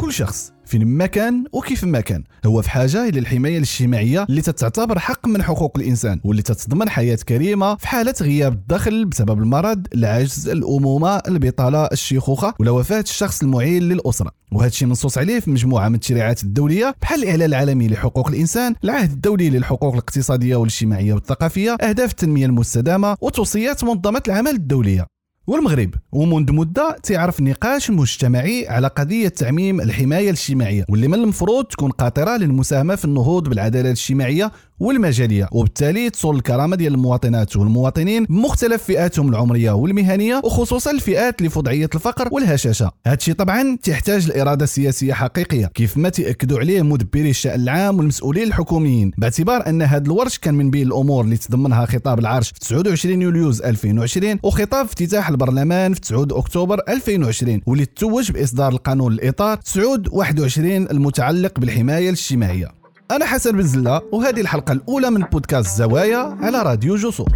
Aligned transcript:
كل 0.00 0.12
شخص 0.12 0.52
فين 0.64 0.84
ما 0.84 1.06
كان 1.06 1.44
وكيف 1.52 1.84
ما 1.84 2.00
كان. 2.00 2.24
هو 2.46 2.62
في 2.62 2.70
حاجة 2.70 3.08
إلى 3.08 3.18
الحماية 3.18 3.56
الاجتماعية 3.56 4.26
اللي 4.28 4.42
تتعتبر 4.42 4.98
حق 4.98 5.28
من 5.28 5.42
حقوق 5.42 5.78
الإنسان 5.78 6.20
واللي 6.24 6.42
تتضمن 6.42 6.88
حياة 6.88 7.18
كريمة 7.28 7.76
في 7.76 7.88
حالة 7.88 8.14
غياب 8.20 8.52
الدخل 8.52 9.04
بسبب 9.04 9.38
المرض 9.38 9.86
العجز 9.94 10.48
الأمومة 10.48 11.16
البطالة 11.16 11.84
الشيخوخة 11.84 12.54
ولا 12.60 12.70
وفاة 12.70 13.00
الشخص 13.00 13.42
المعين 13.42 13.82
للأسرة. 13.82 14.30
وهذا 14.52 14.68
الشيء 14.68 14.88
منصوص 14.88 15.18
عليه 15.18 15.40
في 15.40 15.50
مجموعة 15.50 15.88
من 15.88 15.94
التشريعات 15.94 16.42
الدولية 16.42 16.94
بحال 17.02 17.22
الإعلان 17.22 17.48
العالمي 17.48 17.88
لحقوق 17.88 18.28
الإنسان 18.28 18.74
العهد 18.84 19.10
الدولي 19.10 19.50
للحقوق 19.50 19.92
الاقتصادية 19.92 20.56
والاجتماعية 20.56 21.14
والثقافية 21.14 21.76
أهداف 21.80 22.10
التنمية 22.10 22.46
المستدامة 22.46 23.16
وتوصيات 23.20 23.84
منظمة 23.84 24.22
العمل 24.28 24.50
الدولية. 24.50 25.06
والمغرب. 25.50 25.94
ومنذ 26.12 26.52
مدة 26.52 26.96
تعرف 27.02 27.40
نقاش 27.40 27.90
مجتمعي 27.90 28.68
على 28.68 28.86
قضية 28.86 29.28
تعميم 29.28 29.80
الحماية 29.80 30.30
الاجتماعية 30.30 30.84
واللي 30.88 31.08
من 31.08 31.14
المفروض 31.14 31.64
تكون 31.64 31.90
قاطرة 31.90 32.36
للمساهمة 32.36 32.94
في 32.94 33.04
النهوض 33.04 33.48
بالعدالة 33.48 33.86
الاجتماعية 33.86 34.52
والمجالية. 34.80 35.48
وبالتالي 35.52 36.10
تصون 36.10 36.36
الكرامة 36.36 36.76
ديال 36.76 36.94
المواطنات 36.94 37.56
والمواطنين 37.56 38.24
بمختلف 38.24 38.82
فئاتهم 38.82 39.28
العمرية 39.28 39.70
والمهنية 39.70 40.40
وخصوصا 40.44 40.90
الفئات 40.90 41.38
اللي 41.38 41.50
في 41.50 41.58
وضعيه 41.58 41.90
الفقر 41.94 42.28
والهشاشة. 42.32 42.90
هذا 43.06 43.16
الشيء 43.16 43.34
طبعا 43.34 43.78
تحتاج 43.82 44.28
لإرادة 44.28 44.66
سياسية 44.66 45.12
حقيقية 45.12 45.66
كيف 45.66 45.96
ما 45.96 46.08
تأكدوا 46.08 46.58
عليه 46.58 46.82
مدبري 46.82 47.30
الشأن 47.30 47.60
العام 47.60 47.98
والمسؤولين 47.98 48.42
الحكوميين. 48.42 49.10
باعتبار 49.18 49.66
أن 49.66 49.82
هذا 49.82 50.04
الورش 50.04 50.38
كان 50.38 50.54
من 50.54 50.70
بين 50.70 50.86
الأمور 50.86 51.24
اللي 51.24 51.36
تضمنها 51.36 51.86
خطاب 51.86 52.18
العرش 52.18 52.48
في 52.48 52.60
29 52.60 53.22
يوليوز 53.22 53.62
2020 53.62 54.38
وخطاب 54.42 54.84
افتتاح 54.84 55.28
البرلمان 55.28 55.94
في 55.94 56.00
9 56.00 56.26
أكتوبر 56.32 56.80
2020 56.88 57.60
واللي 57.66 57.86
توج 57.86 58.32
بإصدار 58.32 58.72
القانون 58.72 59.12
الإطار 59.12 59.56
9 59.56 60.02
21 60.10 60.70
المتعلق 60.90 61.60
بالحماية 61.60 62.08
الاجتماعية. 62.08 62.79
أنا 63.10 63.24
حسن 63.26 63.52
بن 63.52 63.62
زلة 63.62 64.02
وهذه 64.12 64.40
الحلقة 64.40 64.72
الأولى 64.72 65.10
من 65.10 65.20
بودكاست 65.20 65.76
زوايا 65.78 66.36
على 66.42 66.62
راديو 66.62 66.96
جسور 66.96 67.28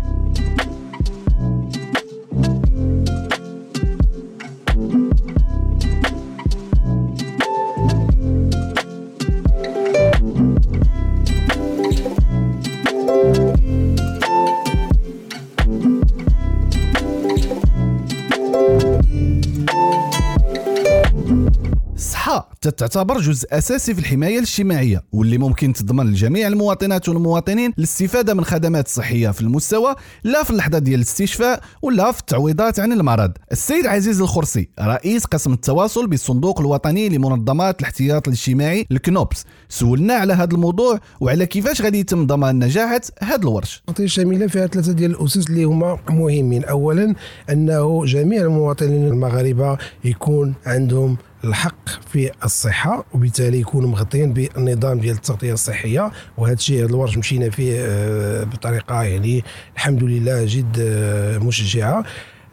تعتبر 22.71 23.21
جزء 23.21 23.49
أساسي 23.53 23.95
في 23.95 24.01
الحماية 24.01 24.37
الاجتماعية 24.39 25.03
واللي 25.13 25.39
ممكن 25.39 25.73
تضمن 25.73 26.11
لجميع 26.11 26.49
المواطنات 26.49 27.09
والمواطنين 27.09 27.73
الاستفادة 27.79 28.35
من 28.35 28.45
خدمات 28.45 28.89
صحية 28.89 29.31
في 29.31 29.41
المستوى 29.41 29.95
لا 30.25 30.43
في 30.43 30.51
اللحظة 30.51 30.79
ديال 30.79 30.95
الاستشفاء 30.95 31.61
ولا 31.83 32.13
في 32.13 32.21
التعويضات 32.21 32.81
عن 32.81 32.93
المرض. 32.93 33.33
السيد 33.53 33.87
عزيز 33.87 34.21
الخرسي 34.21 34.69
رئيس 34.81 35.25
قسم 35.25 35.53
التواصل 35.53 36.07
بالصندوق 36.07 36.61
الوطني 36.61 37.09
لمنظمات 37.09 37.81
الاحتياط 37.81 38.29
الاجتماعي 38.29 38.87
الكنوبس 38.91 39.45
سولنا 39.69 40.15
على 40.15 40.33
هذا 40.33 40.55
الموضوع 40.55 40.99
وعلى 41.21 41.47
كيفاش 41.47 41.83
غادي 41.83 41.99
يتم 41.99 42.27
ضمان 42.27 42.65
نجاحه 42.65 43.01
هذا 43.23 43.37
الورش. 43.37 43.83
الخطيه 43.89 44.05
الشامله 44.05 44.47
فيها 44.47 44.67
ثلاثة 44.67 44.93
ديال 44.93 45.11
الأسس 45.11 45.51
اللي 45.51 45.65
هما 45.65 45.99
مهمين. 46.11 46.65
اولا 46.65 47.15
أنه 47.51 48.05
جميع 48.05 48.43
المواطنين 48.43 49.07
المغاربة 49.07 49.79
يكون 50.05 50.55
عندهم 50.67 51.17
الحق 51.45 51.89
في 52.13 52.31
الصحة 52.45 53.05
وبالتالي 53.15 53.61
يكونوا 53.61 53.89
مغطيين 53.91 54.33
بالنظام 54.33 55.01
ديال 55.01 55.15
التغطية 55.15 55.53
الصحية. 55.53 56.11
وهذا 56.39 56.55
الشيء 56.55 56.79
هذا 56.79 56.87
الورش 56.87 57.19
مشينا 57.19 57.51
فيه 57.51 57.77
آه، 57.79 58.45
بطريقة 58.45 59.03
يعني 59.03 59.45
الحمد 59.75 60.05
لله 60.05 60.45
جد 60.45 60.77
آه، 60.81 61.39
مشجعة. 61.39 62.05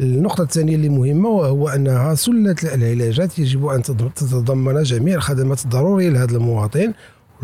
النقطة 0.02 0.42
الثانية 0.42 0.76
اللي 0.76 0.90
مهمة 0.90 1.30
وهو 1.30 1.70
أنها 1.70 2.16
سلة 2.16 2.56
العلاجات 2.64 3.40
يجب 3.40 3.66
أن 3.66 3.82
تتضمن 3.84 4.84
جميع 4.84 5.16
الخدمات 5.16 5.64
الضرورية 5.64 6.10
لهذا 6.10 6.38
المواطن. 6.38 6.94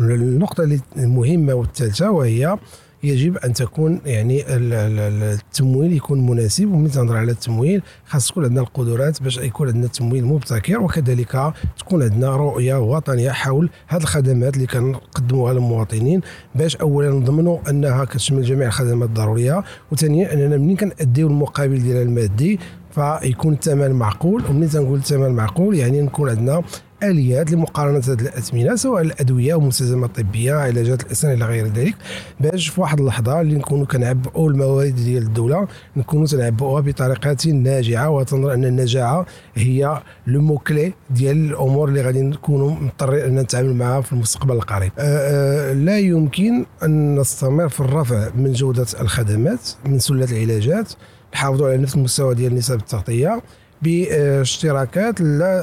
النقطة 0.00 0.78
المهمة 0.96 1.54
والثالثة 1.54 2.10
وهي 2.10 2.58
يجب 3.02 3.36
أن 3.36 3.52
تكون 3.52 4.00
يعني 4.06 4.44
التمويل 4.48 5.92
يكون 5.92 6.26
مناسب 6.26 6.72
ومن 6.72 6.90
تنهضر 6.90 7.16
على 7.16 7.32
التمويل 7.32 7.82
خاص 8.06 8.28
تكون 8.28 8.44
عندنا 8.44 8.60
القدرات 8.60 9.22
باش 9.22 9.36
يكون 9.38 9.68
عندنا 9.68 9.86
تمويل 9.86 10.24
مبتكر 10.24 10.80
وكذلك 10.80 11.52
تكون 11.78 12.02
عندنا 12.02 12.36
رؤية 12.36 12.80
وطنية 12.80 13.30
حول 13.30 13.70
هذه 13.86 14.02
الخدمات 14.02 14.54
اللي 14.54 14.66
كنقدموها 14.66 15.52
للمواطنين 15.54 16.20
باش 16.54 16.76
اولا 16.76 17.10
نضمنوا 17.10 17.58
أنها 17.70 18.04
كتشمل 18.04 18.42
جميع 18.42 18.66
الخدمات 18.66 19.08
الضرورية 19.08 19.64
وثانيا 19.92 20.32
أننا 20.32 20.56
منين 20.56 20.76
كنأديو 20.76 21.28
المقابل 21.28 21.82
ديالها 21.82 22.02
المادي 22.02 22.58
فيكون 22.90 23.52
الثمن 23.52 23.90
معقول 23.90 24.44
ومنين 24.50 24.68
تنقول 24.68 24.98
الثمن 24.98 25.30
معقول؟ 25.30 25.74
يعني 25.74 26.00
نكون 26.00 26.30
عندنا 26.30 26.62
آليات 27.02 27.52
لمقارنة 27.52 27.98
هذه 27.98 28.20
الأثمنة 28.20 28.76
سواء 28.76 29.02
الأدوية 29.02 29.54
ومستلزمات 29.54 30.20
طبيه 30.20 30.54
علاجات 30.54 31.02
الاسنان 31.02 31.34
إلى 31.34 31.44
غير 31.44 31.66
ذلك. 31.66 31.94
باش 32.40 32.68
في 32.68 32.80
واحد 32.80 33.00
اللحظة 33.00 33.40
اللي 33.40 33.54
نكونوا 33.54 33.86
كنعبئوا 33.86 34.50
الموارد 34.50 34.94
ديال 34.94 35.22
الدولة 35.22 35.68
نكونوا 35.96 36.26
تنعبئوها 36.26 36.80
بطريقة 36.80 37.50
ناجعة 37.52 38.10
وتنظر 38.10 38.54
أن 38.54 38.64
النجاعة 38.64 39.26
هي 39.54 40.02
لو 40.26 40.40
مو 40.40 40.58
كلي 40.58 40.92
ديال 41.10 41.50
الأمور 41.50 41.88
اللي 41.88 42.02
غادي 42.02 42.22
نكونوا 42.22 42.70
مضطرين 42.70 43.24
أن 43.24 43.34
نتعامل 43.34 43.74
معها 43.74 44.00
في 44.00 44.12
المستقبل 44.12 44.54
القريب. 44.54 44.92
أه 44.98 45.02
أه 45.02 45.72
لا 45.72 45.98
يمكن 45.98 46.66
أن 46.82 47.18
نستمر 47.20 47.68
في 47.68 47.80
الرفع 47.80 48.28
من 48.36 48.52
جودة 48.52 48.86
الخدمات 49.00 49.68
من 49.84 49.98
سلة 49.98 50.24
العلاجات. 50.30 50.92
نحافظوا 51.34 51.68
على 51.68 51.76
نفس 51.76 51.94
المستوى 51.94 52.34
ديال 52.34 52.54
نسب 52.54 52.74
التغطية. 52.74 53.42
باشتراكات 53.82 55.20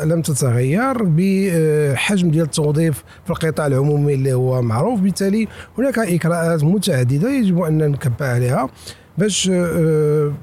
لم 0.08 0.22
تتغير 0.22 1.04
بحجم 1.04 2.32
ديال 2.32 2.46
التوظيف 2.46 3.04
في 3.26 3.30
القطاع 3.30 3.68
العمومي 3.68 4.14
اللي 4.14 4.34
هو 4.34 4.62
معروف. 4.62 5.00
بالتالي 5.00 5.48
هناك 5.78 6.00
اجراءات 6.00 6.64
متعددة 6.64 7.30
يجب 7.30 7.60
أن 7.62 7.78
نكبه 7.78 8.28
عليها 8.34 8.70
باش 9.18 9.50
آه، 9.54 10.34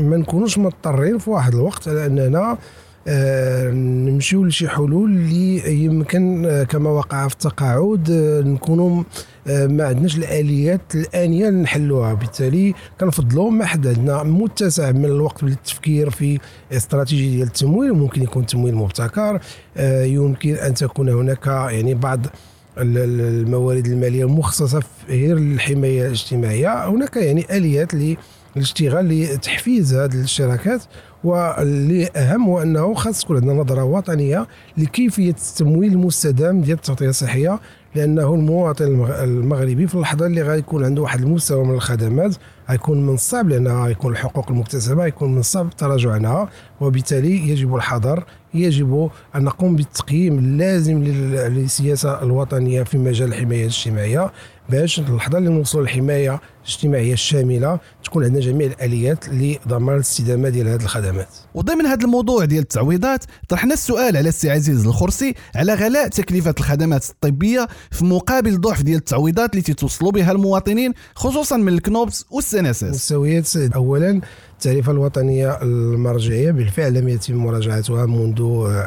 ما 0.00 0.16
نكونوش 0.16 0.58
مضطرين 0.58 1.18
في 1.18 1.30
واحد 1.30 1.54
الوقت 1.54 1.88
على 1.88 2.06
أننا 2.06 2.58
نمشيو 3.08 4.44
لشي 4.44 4.68
حلول 4.68 5.10
اللي 5.10 5.84
يمكن 5.84 6.46
آه، 6.46 6.62
كما 6.62 6.90
وقع 6.90 7.28
في 7.28 7.34
التقاعد 7.34 8.10
آه، 8.10 8.40
نكونوا 8.40 9.02
ما 9.46 9.84
عندناش 9.86 10.16
الآليات 10.16 10.94
الآنية 10.94 11.50
نحلوها. 11.50 12.14
بالتالي 12.14 12.74
كنفضلوا 13.00 13.50
ما 13.50 13.64
حد 13.64 13.86
عندنا 13.86 14.22
متسع 14.22 14.92
من 14.92 15.04
الوقت 15.04 15.42
للتفكير 15.42 16.10
في 16.10 16.38
استراتيجية 16.72 17.30
ديال 17.30 17.46
التمويل. 17.46 17.92
ممكن 17.92 18.22
يكون 18.22 18.46
تمويل 18.46 18.74
مبتكر 18.74 19.40
يمكن 20.04 20.54
أن 20.54 20.74
تكون 20.74 21.08
هناك 21.08 21.46
يعني 21.46 21.94
بعض 21.94 22.20
الموارد 22.78 23.86
المالية 23.86 24.24
المخصصه 24.24 24.82
غير 25.08 25.36
الحماية 25.36 26.06
الاجتماعية. 26.06 26.88
هناك 26.88 27.16
يعني 27.16 27.56
آليات 27.56 27.94
للاشتغال 28.56 29.08
لتحفيز 29.08 29.94
هذه 29.94 30.14
الشراكات 30.14 30.82
واللي 31.24 32.08
أهم 32.16 32.44
هو 32.44 32.62
أنه 32.62 32.94
خاص 32.94 33.20
تكون 33.20 33.36
عندنا 33.36 33.52
نظرة 33.52 33.84
وطنية 33.84 34.46
لكيفية 34.78 35.30
التمويل 35.30 35.92
المستدام 35.92 36.60
ديال 36.60 36.76
التغطية 36.76 37.08
الصحية 37.08 37.60
لأنه 37.94 38.34
المواطن 38.34 38.84
المغربي 39.22 39.86
في 39.86 39.94
اللحظة 39.94 40.26
اللي 40.26 40.42
غيكون 40.42 40.84
عنده 40.84 41.02
واحد 41.02 41.22
المستوى 41.22 41.64
من 41.64 41.74
الخدمات 41.74 42.36
غيكون 42.70 43.06
من 43.06 43.14
الصعب 43.14 43.48
لأنها 43.48 43.84
غيكون 43.86 44.12
الحقوق 44.12 44.50
المكتسبة 44.50 45.02
غيكون 45.02 45.32
من 45.32 45.38
الصعب 45.38 45.66
التراجع 45.66 46.12
عنها 46.12 46.48
وبالتالي 46.80 47.48
يجب 47.48 47.74
الحذر 47.74 48.24
يجب 48.54 49.10
أن 49.36 49.44
نقوم 49.44 49.76
بالتقييم 49.76 50.38
اللازم 50.38 51.02
للسياسة 51.04 52.22
الوطنية 52.22 52.82
في 52.82 52.98
مجال 52.98 53.28
الحماية 53.28 53.60
الاجتماعية. 53.60 54.32
باش 54.70 54.98
اللحظه 54.98 55.38
اللي 55.38 55.50
نوصلوا 55.50 55.82
للحماية 55.82 56.40
الاجتماعية 56.64 57.12
الشاملة 57.12 57.80
تكون 58.04 58.24
عندنا 58.24 58.40
جميع 58.40 58.66
الآليات 58.66 59.28
لضمان 59.28 59.94
الاستدامة 59.96 60.48
ديال 60.48 60.68
هذه 60.68 60.82
الخدمات. 60.82 61.28
وضمن 61.54 61.86
هذا 61.86 62.04
الموضوع 62.04 62.44
ديال 62.44 62.62
التعويضات 62.62 63.24
طرحنا 63.48 63.74
السؤال 63.74 64.16
على 64.16 64.28
السي 64.28 64.50
عزيز 64.50 64.86
الخرسي 64.86 65.34
على 65.54 65.74
غلاء 65.74 66.08
تكلفة 66.08 66.54
الخدمات 66.58 67.10
الطبية 67.10 67.68
في 67.90 68.04
مقابل 68.04 68.60
ضعف 68.60 68.82
ديال 68.82 68.96
التعويضات 68.98 69.50
اللي 69.50 69.62
تتوصلوا 69.62 70.12
بها 70.12 70.32
المواطنين 70.32 70.92
خصوصا 71.14 71.56
من 71.56 71.72
الكنوبس 71.72 72.24
والسناسس 72.30 72.84
مستويات 72.84 73.56
اولا 73.56 74.20
التعريفة 74.52 74.92
الوطنية 74.92 75.62
المرجعية 75.62 76.50
بالفعل 76.50 76.94
لم 76.94 77.08
يتم 77.08 77.34
مراجعتها 77.34 78.06
منذ 78.06 78.40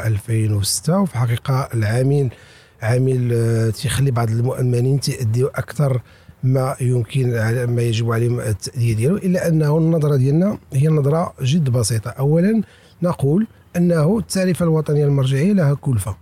2006 0.06 1.00
وفي 1.00 1.18
حقيقة 1.18 1.70
العامل 1.74 2.30
عامل 2.82 3.30
آه، 3.34 3.70
تيخلي 3.70 4.12
بعض 4.12 4.30
المؤمنين 4.30 5.00
تيأديو 5.00 5.48
أكثر 5.48 6.02
ما 6.44 6.76
يمكن 6.82 7.30
ما 7.66 7.82
يجب 7.82 8.12
عليهم 8.12 8.40
التأدية 8.40 8.96
ديالو 8.96 9.18
إلا 9.18 9.48
أنه 9.48 9.78
النظرة 9.78 10.16
ديالنا 10.16 10.58
هي 10.74 10.88
نظرة 10.88 11.34
جد 11.42 11.70
بسيطة. 11.70 12.10
أولا 12.10 12.62
نقول 13.04 13.48
أنه 13.76 14.18
التعريفة 14.18 14.64
الوطنية 14.64 15.06
المرجعية 15.06 15.54
لها 15.54 15.74
كلفة. 15.74 16.16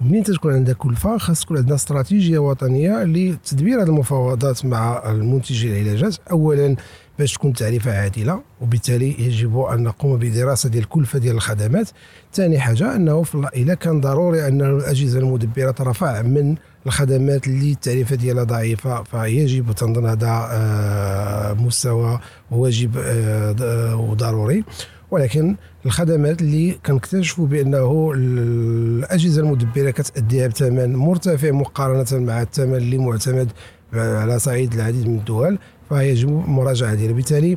ومنين 0.00 0.22
تكون 0.22 0.54
عندها 0.54 0.74
كلفة؟ 0.74 1.18
خاص 1.18 1.40
تكون 1.40 1.56
عندنا 1.56 1.74
استراتيجية 1.74 2.38
وطنية 2.38 3.04
لتدبير 3.04 3.82
هذه 3.82 3.88
المفاوضات 3.88 4.64
مع 4.64 5.10
المنتجي 5.10 5.82
العلاجات. 5.82 6.16
اولا 6.30 6.76
باش 7.18 7.32
تكون 7.34 7.52
تعريفة 7.52 8.00
عادلة 8.00 8.42
وبالتالي 8.60 9.26
يجب 9.26 9.58
أن 9.58 9.82
نقوم 9.82 10.16
بدراسة 10.18 10.68
ديال 10.68 10.84
الكلفه 10.84 11.18
ديال 11.18 11.34
الخدمات. 11.34 11.88
ثاني 12.32 12.58
حاجة 12.58 12.96
أنه 12.96 13.22
في 13.22 13.48
اذا 13.54 13.74
كان 13.74 14.00
ضروري 14.00 14.48
أن 14.48 14.60
الأجهزة 14.60 15.18
المدبرة 15.18 15.70
ترفع 15.70 16.22
من 16.22 16.54
الخدمات 16.86 17.46
اللي 17.46 17.72
التعريفة 17.72 18.16
ديالها 18.16 18.44
ضعيفة 18.44 19.02
فيجب 19.02 19.72
تنظن 19.72 20.06
هذا 20.06 20.48
آه، 20.50 21.52
مستوى 21.52 22.20
واجب 22.50 22.96
آه، 22.98 23.96
وضروري. 23.96 24.64
ولكن 25.10 25.56
الخدمات 25.86 26.42
اللي 26.42 26.78
كنكتشفوا 26.86 27.46
بأنه 27.46 28.12
الأجهزة 28.16 29.42
المدبرة 29.42 29.90
كتاديها 29.90 30.46
بثمن 30.46 30.96
مرتفع 30.96 31.50
مقارنة 31.50 32.24
مع 32.24 32.42
الثمن 32.42 32.76
اللي 32.76 32.98
معتمد 32.98 33.52
على 33.92 34.38
صعيد 34.38 34.74
العديد 34.74 35.08
من 35.08 35.18
الدول. 35.18 35.58
فيجب 35.88 36.48
مراجعة 36.48 36.94
ديالها 36.94 37.14
بالتالي 37.14 37.56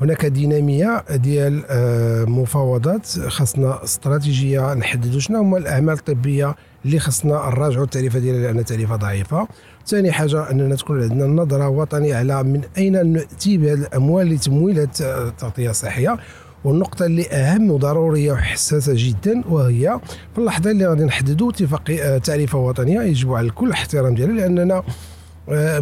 هناك 0.00 0.26
دينامية 0.26 1.04
ديال 1.10 1.62
آه، 1.68 2.24
مفاوضات 2.24 3.06
خاصنا 3.06 3.84
استراتيجية 3.84 4.74
نحددوا 4.74 5.20
شنو 5.20 5.38
هما 5.38 5.58
الأعمال 5.58 5.94
الطبية 5.94 6.54
اللي 6.84 6.98
خاصنا 6.98 7.32
نراجعوا 7.32 7.84
التعريفة 7.84 8.18
ديالها 8.18 8.52
لأن 8.52 8.64
تعريفه 8.64 8.96
ضعيفة. 8.96 9.48
ثاني 9.86 10.12
حاجة 10.12 10.50
أننا 10.50 10.74
تكون 10.74 11.02
عندنا 11.02 11.26
نظرة 11.26 11.68
وطنية 11.68 12.16
على 12.16 12.42
من 12.42 12.60
أين 12.78 13.12
ناتي 13.12 13.56
بهذه 13.58 13.78
الاموال 13.78 14.28
لتمويل 14.28 14.78
التغطية 14.78 15.70
الصحية. 15.70 16.16
والنقطة 16.64 17.06
اللي 17.06 17.26
أهم 17.30 17.70
وضرورية 17.70 18.32
وحساسة 18.32 18.92
جدا 18.96 19.42
وهي 19.48 20.00
في 20.32 20.38
اللحظة 20.38 20.70
اللي 20.70 20.86
غادي 20.86 21.04
نحددوا 21.04 21.50
اتفاقية 21.50 22.18
تعريفة 22.18 22.58
وطنية 22.58 23.00
يجب 23.02 23.32
على 23.32 23.46
الكل 23.46 23.70
احترام 23.70 24.14
ديالها 24.14 24.34
لأننا 24.34 24.74
آه، 24.74 24.84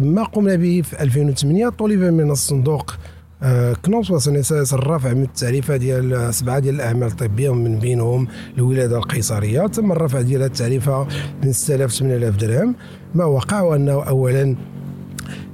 ما 0.01 0.23
قمنا 0.23 0.55
به 0.55 0.81
في 0.81 1.01
2008 1.01 1.69
طلب 1.69 1.99
من 1.99 2.31
الصندوق 2.31 2.95
آه، 3.43 3.73
كنوس 3.73 4.11
وسنساس 4.11 4.73
الرفع 4.73 5.13
من 5.13 5.23
التعريفه 5.23 5.77
ديال 5.77 6.33
سبعة 6.33 6.59
ديال 6.59 6.75
الأعمال 6.75 7.07
الطبية 7.07 7.49
ومن 7.49 7.79
بينهم 7.79 8.27
الولاده 8.57 8.97
القيصرية. 8.97 9.67
تم 9.67 9.91
الرفع 9.91 10.21
ديال 10.21 10.41
التعريفه 10.41 11.07
من 11.43 11.51
6000 11.51 11.91
8000 11.91 12.35
درهم. 12.35 12.75
ما 13.15 13.25
وقع 13.25 13.61
وأنه 13.61 14.03
اولا 14.03 14.55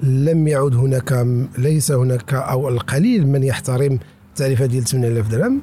لم 0.03 0.47
يعد 0.47 0.75
هناك 0.75 1.27
ليس 1.57 1.91
هناك 1.91 2.33
أو 2.33 2.69
القليل 2.69 3.27
من 3.27 3.43
يحترم 3.43 3.99
التعريفه 4.29 4.65
ديال 4.65 4.83
8000 4.83 5.27
درهم. 5.27 5.61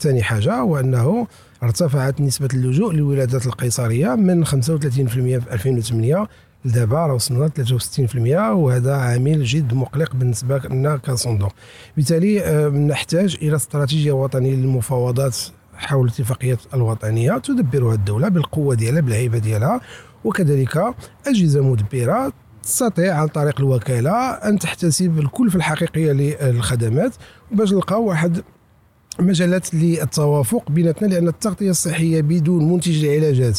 ثاني 0.00 0.22
حاجة 0.22 0.62
وأنه 0.64 1.26
ارتفعت 1.62 2.20
نسبة 2.20 2.48
اللجوء 2.54 2.92
للولادات 2.92 3.46
القيصرية 3.46 4.14
من 4.14 4.46
35% 4.46 4.50
في 4.50 5.52
2008 5.52 6.28
لدابا 6.68 7.06
راه 7.06 7.14
وصلنا 7.14 7.48
63% 7.48 8.54
وهذا 8.54 8.94
عامل 8.94 9.44
جد 9.44 9.74
مقلق 9.74 10.16
بالنسبة 10.16 10.58
لنا 10.58 10.96
كصندوق. 10.96 11.52
بالتالي 11.96 12.44
آه، 12.44 12.68
نحتاج 12.68 13.36
إلى 13.42 13.56
استراتيجية 13.56 14.12
وطنية 14.12 14.54
للمفاوضات 14.54 15.36
حول 15.74 16.04
الاتفاقيات 16.06 16.58
الوطنية 16.74 17.38
تدبرها 17.38 17.94
الدولة 17.94 18.28
بالقوة 18.28 18.74
ديالها 18.74 19.00
بالهيبة 19.00 19.38
ديالها 19.38 19.80
وكذلك 20.24 20.94
أجهزة 21.26 21.60
مدبرة 21.62 22.32
تستطيع 22.62 23.14
عن 23.20 23.28
طريق 23.28 23.60
الوكالة 23.60 24.12
أن 24.30 24.58
تحتسب 24.58 25.18
الكلفه 25.18 25.56
الحقيقية 25.56 26.12
للخدمات 26.12 27.14
باش 27.52 27.72
نلقاو 27.72 28.04
واحد 28.04 28.42
مجالات 29.20 29.74
للتوافق 29.74 30.70
بيناتنا 30.70 31.06
لأن 31.06 31.28
التغطية 31.28 31.70
الصحية 31.70 32.22
بدون 32.22 32.72
منتج 32.72 33.04
العلاجات 33.04 33.58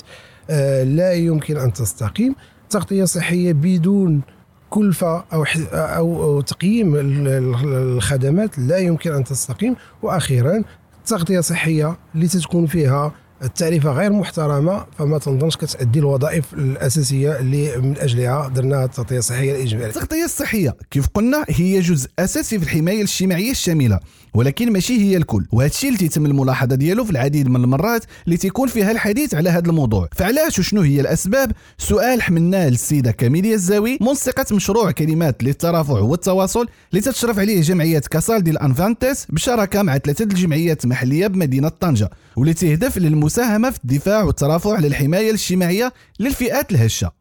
آه، 0.50 0.84
لا 0.84 1.14
يمكن 1.14 1.58
أن 1.58 1.74
تستقيم. 1.74 2.36
تغطية 2.70 3.06
صحية 3.06 3.54
بدون 3.54 4.22
كلفة 4.70 5.24
أو 5.34 5.46
أو 5.74 6.42
تقييم 6.42 6.94
الخدمات 6.96 8.60
لا 8.60 8.78
يمكن 8.78 9.14
أن 9.14 9.24
تستقيم 9.24 9.76
وأخيرا 10.02 10.64
تغطية 11.06 11.40
صحية 11.40 11.98
اللي 12.16 12.28
تكون 12.28 12.66
فيها 12.66 13.12
التعريفة 13.44 13.92
غير 13.92 14.14
محترمة 14.14 14.86
فما 14.98 15.18
تنظنش 15.18 15.58
كتأدي 15.58 16.00
الوظائف 16.00 16.54
الأساسية 16.54 17.40
اللي 17.40 17.78
من 17.78 17.98
أجلها 17.98 18.48
درنا 18.48 18.84
التغطيه 18.86 19.18
الصحيه 19.18 19.52
الاجباريه. 19.56 19.88
التغطية 19.88 20.26
الصحية 20.26 20.76
كيف 20.92 21.08
قلنا 21.14 21.46
هي 21.50 21.80
جزء 21.80 22.10
أساسي 22.20 22.60
في 22.60 22.66
الحماية 22.66 22.98
الاجتماعية 22.98 23.52
الشاملة 23.52 24.00
ولكن 24.34 24.72
ماشي 24.72 25.02
هي 25.02 25.18
الكل 25.18 25.46
وهذا 25.52 25.70
الشيء 25.70 25.90
اللي 25.90 26.00
تيتم 26.00 26.26
الملاحظة 26.26 26.76
ديالو 26.76 27.04
في 27.04 27.12
العديد 27.12 27.48
من 27.50 27.64
المرات 27.64 28.06
اللي 28.26 28.38
تيكون 28.38 28.68
فيها 28.68 28.92
الحديث 28.92 29.36
على 29.36 29.50
هذا 29.50 29.70
الموضوع. 29.70 30.10
فعلاش 30.16 30.60
وشنو 30.60 30.82
هي 30.82 31.02
الأسباب؟ 31.02 31.52
سؤال 31.78 32.22
حملناه 32.22 32.70
للسيدة 32.70 33.12
كاميليا 33.12 33.56
الزاوي 33.56 33.98
منسقه 34.02 34.56
مشروع 34.56 34.92
كلمات 34.92 35.44
للترافع 35.44 36.00
والتواصل 36.00 36.68
اللي 36.92 37.02
تتشرف 37.02 37.40
عليه 37.40 37.62
جمعية 37.62 38.00
كاسال 38.00 38.44
ديال 38.44 38.58
انفانتيس 38.60 39.26
بشراكة 39.30 39.82
مع 39.82 39.98
ثلاثة 39.98 40.24
الجمعيات 40.24 40.84
المحلية 40.84 41.28
بمدينة 41.28 41.70
طنجة 41.70 42.10
واللي 42.36 42.54
تهدف 42.54 42.98
للمساهمة 42.98 43.70
في 43.70 43.80
الدفاع 43.84 44.24
والترافع 44.24 44.76
على 44.76 44.88
الحمايه 44.88 45.30
الاجتماعية 45.30 45.94
للفئات 46.20 46.72
الهشة. 46.72 47.19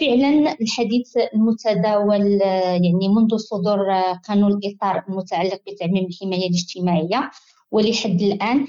فعلا 0.00 0.56
الحديث 0.60 1.16
المتداول 1.34 2.42
آه، 2.42 2.72
يعني 2.72 3.08
منذ 3.08 3.36
صدور 3.36 3.92
آه، 3.92 4.20
قانون 4.28 4.52
الإطار 4.52 5.04
المتعلق 5.08 5.60
بتعميم 5.68 6.06
الحماية 6.06 6.48
الاجتماعية 6.48 7.30
ولحد 7.70 8.22
الآن 8.22 8.66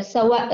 سواء 0.00 0.48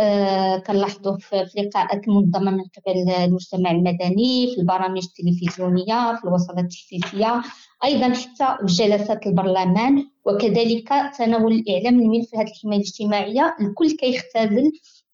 كنلاحظوا 0.59 1.17
في 1.19 1.63
لقاءات 1.63 2.09
منظمة 2.09 2.51
من 2.51 2.61
قبل 2.63 3.11
المجتمع 3.11 3.71
المدني 3.71 4.55
في 4.55 4.61
البرامج 4.61 5.03
التلفزيونية 5.05 6.17
في 6.17 6.25
الوساطات 6.25 6.65
التحفيزية 6.65 7.43
أيضا 7.85 8.09
حتى 8.09 8.67
في 8.67 8.67
جلسات 8.67 9.27
البرلمان 9.27 10.07
وكذلك 10.27 10.89
تناول 11.19 11.53
الإعلام 11.53 12.01
الملف 12.01 12.35
هذه 12.35 12.51
الحماية 12.51 12.79
الاجتماعية. 12.79 13.57
الكل 13.61 13.91
كيختزل 13.91 14.73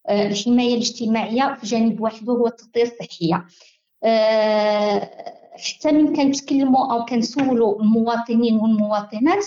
الحماية 0.09 0.73
الاجتماعية 0.73 1.57
في 1.59 1.67
جانب 1.67 2.01
واحد 2.01 2.29
وهو 2.29 2.47
التغطية 2.47 2.83
الصحية. 2.83 3.35
آه، 3.35 3.45
حتى 5.53 5.91
من 5.91 6.15
كنتكلموا 6.15 6.93
أو 6.93 7.05
كنسولوا 7.05 7.81
المواطنين 7.81 8.55
والمواطنات 8.55 9.45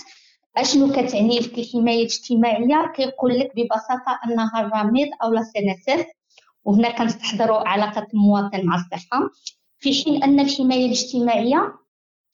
أشنو 0.57 0.91
كتعني 0.91 1.39
لك 1.39 1.59
الحماية 1.59 1.97
الاجتماعية؟ 1.99 2.91
كيقول 2.95 3.39
لك 3.39 3.51
ببساطة 3.55 4.19
أنها 4.25 4.61
الرميض 4.61 5.07
أو 5.23 5.33
لا 5.33 5.41
سنسات 5.43 6.07
وهنا 6.65 6.91
كنستحضروا 6.91 7.67
علاقة 7.67 8.07
المواطن 8.13 8.65
مع 8.65 8.75
الصحة. 8.75 9.29
في 9.79 10.03
حين 10.03 10.23
أن 10.23 10.39
الحماية 10.39 10.85
الاجتماعية 10.85 11.73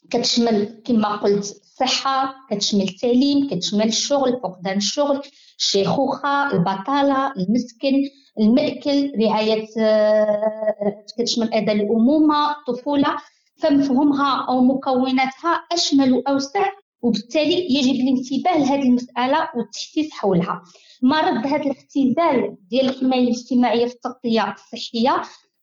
كتشمل 0.09 0.81
كما 0.85 1.15
قلت 1.15 1.61
الصحه 1.81 2.36
كتشمل 2.50 2.81
التعليم 2.81 3.48
كتشمل 3.50 3.88
الشغل 3.88 4.39
فقدان 4.43 4.77
الشغل 4.77 5.21
الشيخوخه 5.57 6.51
البطالة 6.51 7.33
المسكن 7.38 8.09
المأكل 8.39 9.12
رعاية 9.21 9.67
آه، 9.79 11.05
كتشمل 11.17 11.53
أيضا 11.53 11.71
الأمومة 11.71 12.51
الطفوله 12.51 13.17
فمفهومها 13.57 14.45
أو 14.50 14.62
مكوناتها 14.62 15.53
أشمل 15.71 16.13
وأوسع 16.13 16.65
وبالتالي 17.01 17.74
يجب 17.75 17.95
الانتباه 17.95 18.57
لهذه 18.57 18.81
المسألة 18.81 19.50
والتحسيس 19.55 20.12
حولها. 20.12 20.63
مرض 21.03 21.45
هذا 21.48 21.63
الاختزال 21.63 22.57
ديال 22.69 22.89
الحماية 22.89 23.24
الاجتماعية 23.24 23.86
في 23.86 23.93
التغطية 23.93 24.53
الصحية 24.53 25.21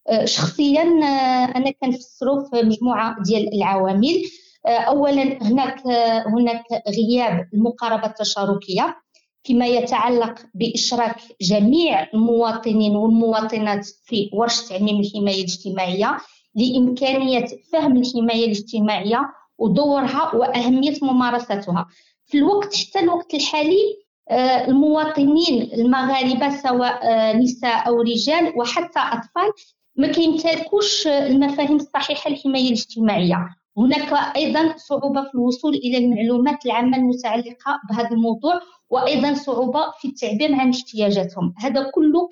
آه، 0.09 0.25
شخصيا 0.25 0.83
آه، 0.83 1.57
أنا 1.57 1.71
كنفسرو 1.71 2.45
في 2.45 2.63
مجموعة 2.63 3.17
ديال 3.23 3.55
العوامل. 3.55 4.23
اولا 4.67 5.23
هناك 5.43 5.87
هناك 6.27 6.65
غياب 6.89 7.49
المقاربة 7.55 8.07
التشاركية 8.07 8.97
فيما 9.45 9.67
يتعلق 9.67 10.35
بإشراك 10.55 11.17
جميع 11.41 12.07
المواطنين 12.15 12.97
والمواطنات 12.97 13.87
في 14.05 14.31
ورش 14.33 14.61
تعميم 14.69 15.01
الحماية 15.01 15.39
الاجتماعية 15.39 16.17
لإمكانية 16.55 17.47
فهم 17.73 17.97
الحماية 17.97 18.45
الاجتماعية 18.45 19.21
ودورها 19.59 20.35
وأهمية 20.35 20.95
ممارستها 21.03 21.87
في 22.27 22.39
الوقت 22.39 22.77
حتى 22.77 22.99
الوقت 22.99 23.35
الحالي 23.35 24.07
آه، 24.31 24.67
المواطنين 24.69 25.63
المغاربة 25.73 26.57
سواء 26.57 27.01
آه، 27.03 27.33
نساء 27.33 27.89
أو 27.89 28.01
رجال 28.01 28.53
وحتى 28.57 28.99
أطفال 28.99 29.53
ما 29.97 30.09
كيمتلكوش 30.13 31.07
المفاهيم 31.07 31.77
الصحيحة 31.77 32.31
للحماية 32.31 32.67
الاجتماعية. 32.67 33.56
هناك 33.79 34.37
أيضا 34.37 34.75
صعوبة 34.77 35.23
في 35.23 35.35
الوصول 35.35 35.75
إلى 35.75 35.99
المعلومات 35.99 36.67
العامة 36.67 36.97
المتعلقة 36.97 37.81
بهذا 37.91 38.11
الموضوع 38.11 38.61
وأيضا 38.91 39.35
صعوبة 39.35 39.81
في 40.01 40.09
التعبير 40.09 40.55
عن 40.55 40.71
احتياجاتهم. 40.71 41.55
هذا 41.59 41.91
كله 41.91 42.29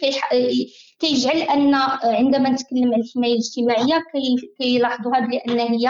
كيجعل 0.98 1.36
أن 1.36 1.74
عندما 2.04 2.50
نتكلم 2.50 2.94
عن 2.94 3.00
الحماية 3.00 3.32
الاجتماعية 3.32 4.04
كيلاحظوا 4.58 5.16
هذا 5.16 5.26
لأن 5.26 5.58
هي 5.58 5.88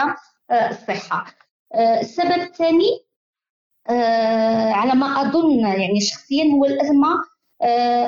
آه، 0.51 0.69
الصحه 0.69 1.25
آه، 1.73 1.99
السبب 1.99 2.41
الثاني 2.41 2.99
آه، 3.89 4.71
على 4.71 4.93
ما 4.93 5.21
أظن 5.21 5.59
يعني 5.59 6.01
شخصيا 6.01 6.43
هو 6.43 6.65
الأزمة 6.65 7.35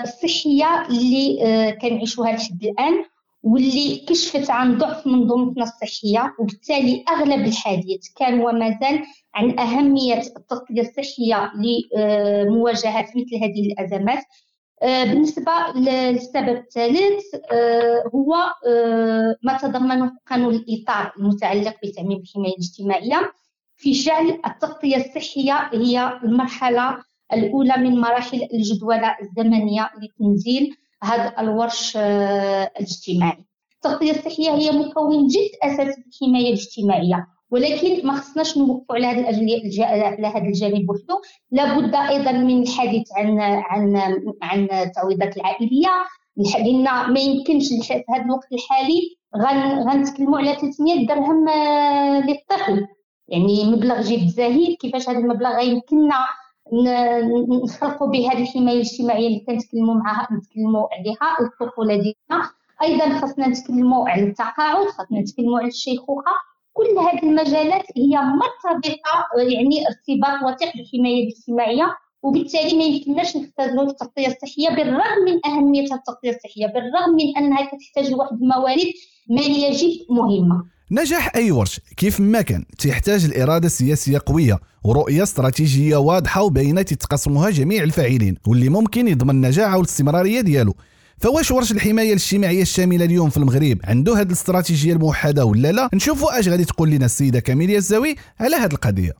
الصحية 0.03 0.85
اللي 0.89 1.77
كنعيشوها 1.81 2.31
لحد 2.31 2.63
الآن. 2.63 3.05
واللي 3.47 4.05
كشفت 4.09 4.49
عن 4.49 4.77
ضعف 4.77 5.07
منظومتنا 5.07 5.63
الصحية 5.63 6.35
وبالتالي 6.39 7.03
أغلب 7.09 7.45
الحديث 7.45 8.13
كان 8.15 8.39
وما 8.39 8.79
زال 8.81 9.03
عن 9.35 9.59
أهمية 9.59 10.21
التغطية 10.37 10.81
الصحية 10.81 11.51
لمواجهة 11.55 13.01
مثل 13.01 13.35
هذه 13.43 13.71
الأزمات. 13.71 14.23
آه، 14.83 15.03
بالنسبة 15.03 15.51
للسبب 15.75 16.57
الثالث 16.57 17.23
آه، 17.51 18.03
هو 18.15 18.35
آه، 18.67 19.35
ما 19.43 19.57
تضمنه 19.57 20.11
قانون 20.29 20.55
الإطار 20.55 21.11
المتعلق 21.19 21.75
بتعميم 21.83 22.17
الحماية 22.17 22.53
الاجتماعية. 22.53 23.31
في 23.75 23.91
جعل 23.91 24.39
التغطية 24.47 24.95
الصحية 24.97 25.69
هي 25.73 26.19
المرحلة 26.23 26.97
الأولى 27.33 27.77
من 27.77 28.01
مراحل 28.01 28.47
الجدولة 28.53 29.15
الزمنية 29.21 29.89
لتنزيل 30.01 30.75
هذا 31.03 31.33
الورش 31.39 31.97
الاجتماعي. 31.97 33.45
التغطية 33.75 34.11
الصحية 34.11 34.51
هي 34.51 34.71
مكون 34.71 35.27
جد 35.27 35.51
أساسي 35.63 36.01
في 36.01 36.07
الحماية 36.07 36.47
الاجتماعية 36.47 37.27
ولكن 37.51 38.07
ما 38.07 38.13
خصناش 38.13 38.57
نوقفوا 38.57 38.95
على 38.95 39.07
هذا 39.07 39.29
على 39.85 40.27
هذا 40.27 40.47
الجانب 40.47 40.89
وحده. 40.89 41.21
لابد 41.51 41.95
أيضا 41.95 42.31
من 42.31 42.61
الحديث 42.63 43.07
عن 43.15 43.39
عن 43.39 43.95
عن 44.41 44.67
التعويضات 44.71 45.37
العائلية. 45.37 45.89
لأن 46.37 46.83
ما 47.13 47.19
يمكنش 47.19 47.67
في 47.67 47.93
هذا 47.93 48.25
الوقت 48.25 48.53
الحالي 48.53 49.17
غنتكلموا 49.91 50.37
على 50.37 50.55
300 50.55 51.07
درهم 51.07 51.49
آه، 51.49 52.19
للطفل. 52.19 52.87
يعني 53.27 53.65
مبلغ 53.65 54.01
جد 54.01 54.27
زهيد 54.27 54.77
كيفاش 54.77 55.09
هذا 55.09 55.19
المبلغ 55.19 55.57
غيمكننا 55.57 56.15
نخلقوا 57.63 58.07
به 58.07 58.31
هذه 58.31 58.41
الحمايه 58.41 58.75
الاجتماعيه 58.75 59.27
اللي 59.27 59.39
كنتكلموا 59.39 59.93
معها 59.95 60.27
نتكلموا 60.31 60.87
عليها 60.91 61.37
الطفوله 61.41 61.93
ديالنا 61.95 62.49
أيضا 62.81 63.19
خصنا 63.19 63.47
نتكلموا 63.47 64.09
على 64.09 64.23
التقاعد 64.23 64.87
خصنا 64.87 65.19
نتكلموا 65.19 65.59
على 65.59 65.67
الشيخوخه 65.67 66.31
كل 66.73 66.99
هذه 66.99 67.23
المجالات 67.23 67.85
هي 67.97 68.17
مرتبطة 68.17 69.13
يعني 69.37 69.87
ارتباط 69.87 70.43
وثيق 70.53 70.71
بالحمايه 70.77 71.23
الاجتماعية. 71.23 71.95
وبالتالي 72.23 72.77
ما 72.77 72.83
يمكنناش 72.83 73.37
نختزلوا 73.37 73.83
التغطية 73.83 74.27
الصحية 74.27 74.69
بالرغم 74.69 75.19
من 75.25 75.39
أهمية 75.45 75.81
التغطية 75.93 76.29
الصحية 76.29 76.67
بالرغم 76.67 77.09
من 77.15 77.37
أنها 77.37 77.65
كتحتاج 77.65 78.11
لواحد 78.11 78.31
الموارد 78.41 78.93
مالية 79.29 79.71
جد 79.71 80.05
مهمة. 80.09 80.63
نجاح 80.91 81.35
أي 81.35 81.51
ورش. 81.51 81.79
كيف 81.97 82.19
ما 82.19 82.41
كان 82.41 82.65
تحتاج 82.77 83.25
الإرادة 83.25 83.65
السياسية 83.65 84.21
قوية 84.25 84.59
ورؤية 84.83 85.23
استراتيجية 85.23 85.95
واضحة 85.97 86.41
وبينة 86.41 86.81
تتقسمها 86.81 87.49
جميع 87.49 87.83
الفاعلين 87.83 88.35
واللي 88.47 88.69
ممكن 88.69 89.07
يضمن 89.07 89.29
النجاعه 89.29 89.77
والاستمراريه 89.77 90.41
ديالو. 90.41 90.75
فواش 91.17 91.51
ورش 91.51 91.71
الحماية 91.71 92.09
الاجتماعية 92.09 92.61
الشاملة 92.61 93.05
اليوم 93.05 93.29
في 93.29 93.37
المغرب؟ 93.37 93.79
عنده 93.83 94.13
هذه 94.19 94.27
الاستراتيجية 94.27 94.93
الموحدة 94.93 95.45
ولا 95.45 95.71
لا؟ 95.71 95.89
نشوفوا 95.93 96.39
أش 96.39 96.47
غادي 96.47 96.65
تقول 96.65 96.89
لنا 96.89 97.05
السيدة 97.05 97.39
كاميليا 97.39 97.77
الزاوي 97.77 98.15
على 98.39 98.55
هذه 98.55 98.73
القضية. 98.73 99.11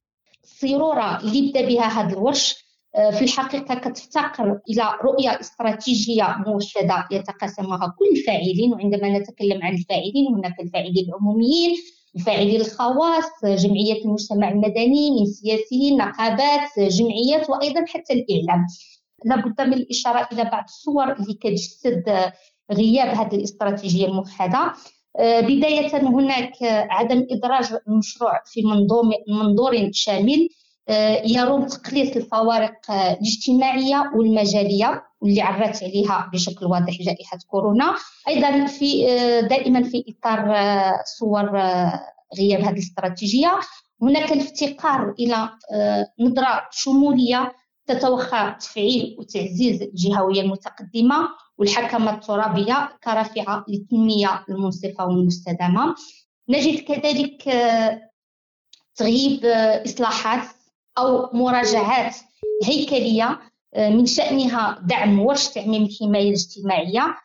الصيروره 0.44 1.20
اللي 1.20 1.50
بدا 1.52 1.68
بها 1.68 2.02
هذا 2.02 2.10
الورش 2.10 2.67
في 2.98 3.22
الحقيقة 3.22 3.75
كتفتقر 3.75 4.60
إلى 4.70 4.84
رؤية 5.04 5.39
استراتيجية 5.39 6.36
موحده 6.48 7.08
يتقاسمها 7.12 7.96
كل 8.00 8.06
الفاعلين 8.18 8.74
وعندما 8.74 9.20
نتكلم 9.20 9.63
عن 9.63 9.74
الفاعلين 9.74 10.27
هناك 10.36 10.60
الفاعلين 10.60 11.06
العموميين 11.10 11.75
الفاعلين 12.16 12.62
الخواص 12.62 13.24
جمعيات 13.44 14.06
المجتمع 14.06 14.50
المدني 14.50 15.12
من 15.12 15.25
سياسيين 15.25 15.98
نقابات 15.98 16.80
جمعيات 16.80 17.50
وأيضا 17.50 17.86
حتى 17.88 18.13
الإعلام. 18.13 18.68
لابد 19.25 19.62
من 19.62 19.74
الإشارة 19.74 20.27
إلى 20.32 20.44
بعض 20.44 20.63
الصور 20.63 21.12
اللي 21.13 21.34
كتجسد 21.34 22.04
غياب 22.72 23.08
هذه 23.08 23.36
الاستراتيجية 23.36 24.06
الموحدة. 24.08 24.74
آه، 25.20 25.39
بداية 25.39 25.98
هناك 25.98 26.54
عدم 26.63 27.27
إدراج 27.32 27.66
المشروع 27.88 28.42
في 28.46 28.63
منظور 29.27 29.89
شامل. 29.92 30.50
يروم 31.25 31.67
تقليص 31.67 32.15
الفوارق 32.15 32.91
الاجتماعية 32.91 34.12
والمجالية 34.15 35.03
واللي 35.22 35.41
عرفت 35.41 35.84
عليها 35.84 36.29
بشكل 36.34 36.65
واضح 36.65 36.94
جائحة 37.01 37.38
كورونا. 37.48 37.96
أيضا 38.27 38.65
في 38.65 39.10
آه، 39.12 39.39
دائما 39.41 39.84
في 39.84 40.03
إطار 40.10 40.56
صور 41.20 41.50
غياب 42.38 42.62
هذه 42.62 42.74
الاستراتيجية. 42.74 43.60
هناك 44.01 44.32
الافتقار 44.32 45.13
إلى 45.20 45.50
نظرة 46.20 46.67
شمولية 46.72 47.51
تتوخى 47.88 48.56
تفعيل 48.60 49.15
وتعزيز 49.20 49.82
الجهوية 49.82 50.41
المتقدمة 50.41 51.27
والحكمة 51.58 52.13
الترابية 52.13 52.89
كرافعة 53.03 53.65
للتنمية 53.67 54.44
المنصفة 54.50 55.06
والمستدامة. 55.06 55.96
نجد 56.50 56.79
كذلك 56.79 57.48
آه، 57.48 58.01
تغييب 58.96 59.46
آه، 59.46 59.84
أو 60.98 61.30
مراجعات 61.34 62.16
هيكلية 62.63 63.39
آه، 63.74 63.89
من 63.89 64.06
شأنها 64.06 64.80
دعم 64.84 65.20
ورش 65.20 65.48
تعميم 65.48 65.84
الحماية 65.84 66.27
الاجتماعية. 66.30 67.16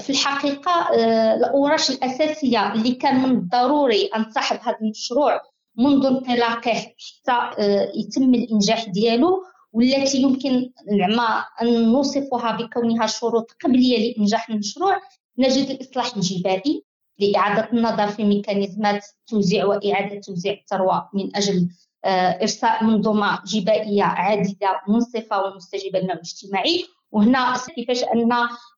في 0.00 0.10
الحقيقة 0.10 0.88
الأوراش 1.34 1.90
الأساسية 1.90 2.72
اللي 2.72 2.92
كان 2.94 3.22
من 3.22 3.30
الضروري 3.30 4.06
أن 4.16 4.28
تصاحب 4.28 4.58
هذا 4.62 4.76
المشروع 4.82 5.40
منذ 5.78 6.06
انطلاقه 6.06 6.72
حتى 6.72 7.62
يتم 7.94 8.34
الإنجاح 8.34 8.84
ديالو 8.84 9.42
والتي 9.72 10.18
يمكن 10.18 10.70
زعما 10.98 11.44
أن 11.62 11.92
نوصفها 11.92 12.56
بكونها 12.56 13.06
شروط 13.06 13.50
قبلية 13.64 14.12
لإنجاح 14.12 14.50
المشروع 14.50 15.00
نجد 15.38 15.70
الإصلاح 15.70 16.16
الجبائي 16.16 16.84
لإعادة 17.18 17.68
النظر 17.72 18.06
في 18.06 18.24
ميكانيزمات 18.24 19.06
توزيع 19.26 19.64
وإعادة 19.64 20.20
توزيع 20.20 20.52
الثروة 20.52 21.08
من 21.14 21.36
أجل 21.36 21.68
آه، 22.04 22.38
إرساء 22.42 22.84
منظومة 22.84 23.38
جبائية 23.46 24.02
عادلة 24.02 24.80
منصفة 24.88 25.42
ومستجيبة 25.42 25.98
للنوع 25.98 26.14
الاجتماعي. 26.14 26.84
وهنا 27.12 27.56
كيفاش 27.76 28.02
أن 28.02 28.32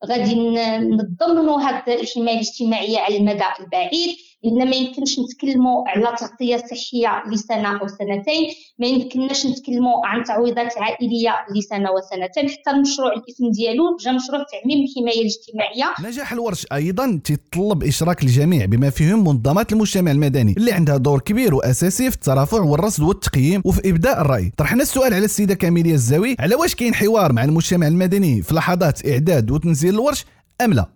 غادي 0.07 0.35
نضمنوا 0.79 1.61
هذه 1.61 2.01
الحمايه 2.01 2.35
الاجتماعيه 2.35 2.99
على 2.99 3.17
المدى 3.17 3.45
البعيد. 3.61 4.17
لأن 4.45 4.71
ما 4.71 4.77
يمكنش 4.77 5.19
نتكلموا 5.19 5.89
على 5.89 6.17
تغطية 6.21 6.57
صحية 6.57 7.23
لسنة 7.29 7.81
أو 7.81 7.87
سنتين 7.87 8.55
ما 8.79 8.87
يمكنناش 8.87 9.47
نتكلموا 9.47 10.07
عن 10.07 10.25
تعويضات 10.25 10.79
عائلية 10.79 11.33
لسنة 11.57 11.91
وسنتين. 11.91 12.49
حتى 12.49 12.71
المشروع 12.71 13.13
الاسم 13.13 13.51
ديالو 13.51 13.97
جا 14.01 14.13
مشروع 14.13 14.45
تعميم 14.53 14.85
الحماية 14.85 15.21
الاجتماعية. 15.21 16.11
نجاح 16.11 16.33
الورش 16.33 16.67
أيضا 16.73 17.21
تتطلب 17.25 17.85
إشراك 17.85 18.23
الجميع 18.23 18.65
بما 18.65 18.91
فيهم 18.91 19.25
منظمات 19.25 19.73
المجتمع 19.73 20.11
المدني 20.11 20.55
اللي 20.57 20.73
عندها 20.73 20.97
دور 20.97 21.21
كبير 21.21 21.55
وأساسي 21.55 22.11
في 22.11 22.17
الترافع 22.17 22.61
والرصد 22.61 23.03
والتقييم 23.03 23.63
وفي 23.65 23.91
إبداء 23.91 24.21
الرأي. 24.21 24.53
طرحنا 24.57 24.83
السؤال 24.83 25.15
على 25.15 25.25
السيدة 25.25 25.55
كاميليا 25.55 25.95
الزاوي 25.95 26.37
على 26.41 26.55
واش 26.55 26.75
كاين 26.75 26.95
حوار 26.95 27.33
مع 27.33 27.45
المجتمع 27.45 27.87
المدني 27.87 28.43
في 28.43 28.55
لحظات 28.55 29.07
إعداد 29.07 29.51
وتنزيل 29.51 29.95
الورش 29.95 30.25
أم 30.61 30.73
لا؟ 30.73 30.87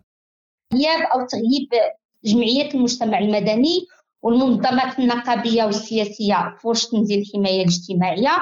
غياب 0.74 1.00
أو 1.00 1.26
تغييب 1.26 1.68
جمعيات 2.24 2.74
المجتمع 2.74 3.18
المدني 3.18 3.86
والمنظمات 4.22 4.98
النقابية 4.98 5.64
والسياسية 5.64 6.56
في 6.62 6.88
تنزيل 6.90 7.20
الحماية 7.20 7.62
الاجتماعية 7.62 8.36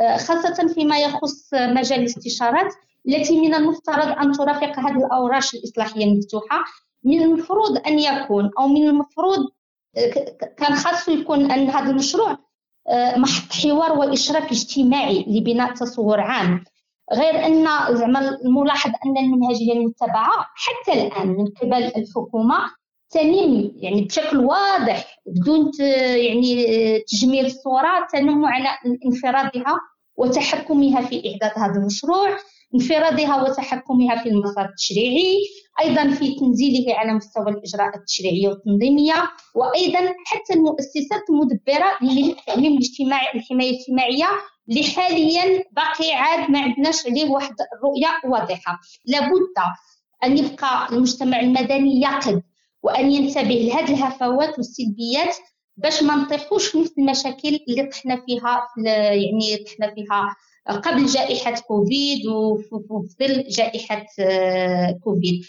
آه، 0.00 0.16
خاصة 0.16 0.68
فيما 0.74 0.98
يخص 0.98 1.54
مجال 1.54 2.00
الاستشارات 2.00 2.74
التي 3.08 3.40
من 3.40 3.54
المفترض 3.54 4.18
أن 4.18 4.32
ترافق 4.32 4.78
هذه 4.78 4.96
الأوراش 4.96 5.54
الإصلاحية 5.54 6.04
المفتوحة. 6.04 6.64
من 7.04 7.22
المفروض 7.22 7.78
أن 7.86 7.98
يكون 7.98 8.50
أو 8.58 8.68
من 8.68 8.88
المفروض 8.88 9.38
آه، 9.96 10.10
كان 10.58 10.74
خاص 10.74 11.08
يكون 11.08 11.50
أن 11.50 11.70
هذا 11.70 11.90
المشروع 11.90 12.38
آه، 12.88 13.18
محط 13.18 13.52
حوار 13.52 13.92
وإشراك 13.98 14.50
اجتماعي 14.52 15.24
لبناء 15.28 15.74
تصور 15.74 16.20
عام. 16.20 16.64
غير 17.12 17.46
أن 17.46 17.66
زعما 17.96 18.28
الملاحظ 18.44 18.90
أن 19.06 19.16
المنهجية 19.16 19.72
المتبعة 19.72 20.46
حتى 20.54 20.92
الآن 20.92 21.28
من 21.28 21.46
قبل 21.46 21.84
الحكومة 21.84 22.58
تنم 23.10 23.72
يعني 23.76 24.00
بشكل 24.04 24.36
واضح 24.38 25.18
بدون 25.26 25.70
يعني 26.16 26.64
تجميل 27.08 27.46
الصورة 27.46 28.06
تنم 28.12 28.44
على 28.44 28.68
انفرادها 29.06 29.78
وتحكمها 30.16 31.00
في 31.00 31.16
إعداد 31.16 31.58
هذا 31.58 31.80
المشروع 31.80 32.36
انفرادها 32.74 33.42
وتحكمها 33.42 34.22
في 34.22 34.28
المسار 34.28 34.64
التشريعي 34.64 35.36
أيضا 35.80 36.10
في 36.10 36.34
تنزيله 36.40 36.94
على 36.94 37.14
مستوى 37.14 37.50
الإجراءات 37.50 37.94
التشريعية 37.94 38.48
والتنظيمية 38.48 39.14
وأيضا 39.54 39.98
حتى 40.26 40.54
المؤسسات 40.54 41.22
المدبرة 41.30 41.86
للتعليم 42.02 42.72
الاجتماعي 42.72 43.26
الحماية 43.38 43.70
الاجتماعية 43.70 44.26
اللي 44.68 44.82
حاليا 44.82 45.64
باقي 45.72 46.12
عاد 46.12 46.50
ما 46.50 46.58
عندناش 46.60 47.06
عليه 47.06 47.30
واحد 47.30 47.54
الرؤية 47.76 48.32
واضحة. 48.32 48.78
لابد 49.06 49.54
أن 50.24 50.38
يبقى 50.38 50.88
المجتمع 50.92 51.40
المدني 51.40 52.00
يقظ 52.00 52.40
وأن 52.86 53.10
ينتبه 53.10 53.54
لهذه 53.54 53.94
الهفوات 53.94 54.58
والسلبيات 54.58 55.36
باش 55.76 56.02
ما 56.02 56.16
نطيحوش 56.16 56.66
في 56.68 56.78
نفس 56.78 56.92
المشاكل 56.98 57.58
اللي 57.68 57.86
طحنا 57.86 58.22
فيها 58.26 58.68
يعني 59.12 59.56
طحنا 59.56 59.94
فيها 59.94 60.36
قبل 60.80 61.06
جائحة 61.06 61.60
كوفيد 61.60 62.26
وفي 62.26 62.76
ظل 63.20 63.48
جائحة 63.48 64.06
آه، 64.20 64.98
كوفيد. 65.04 65.44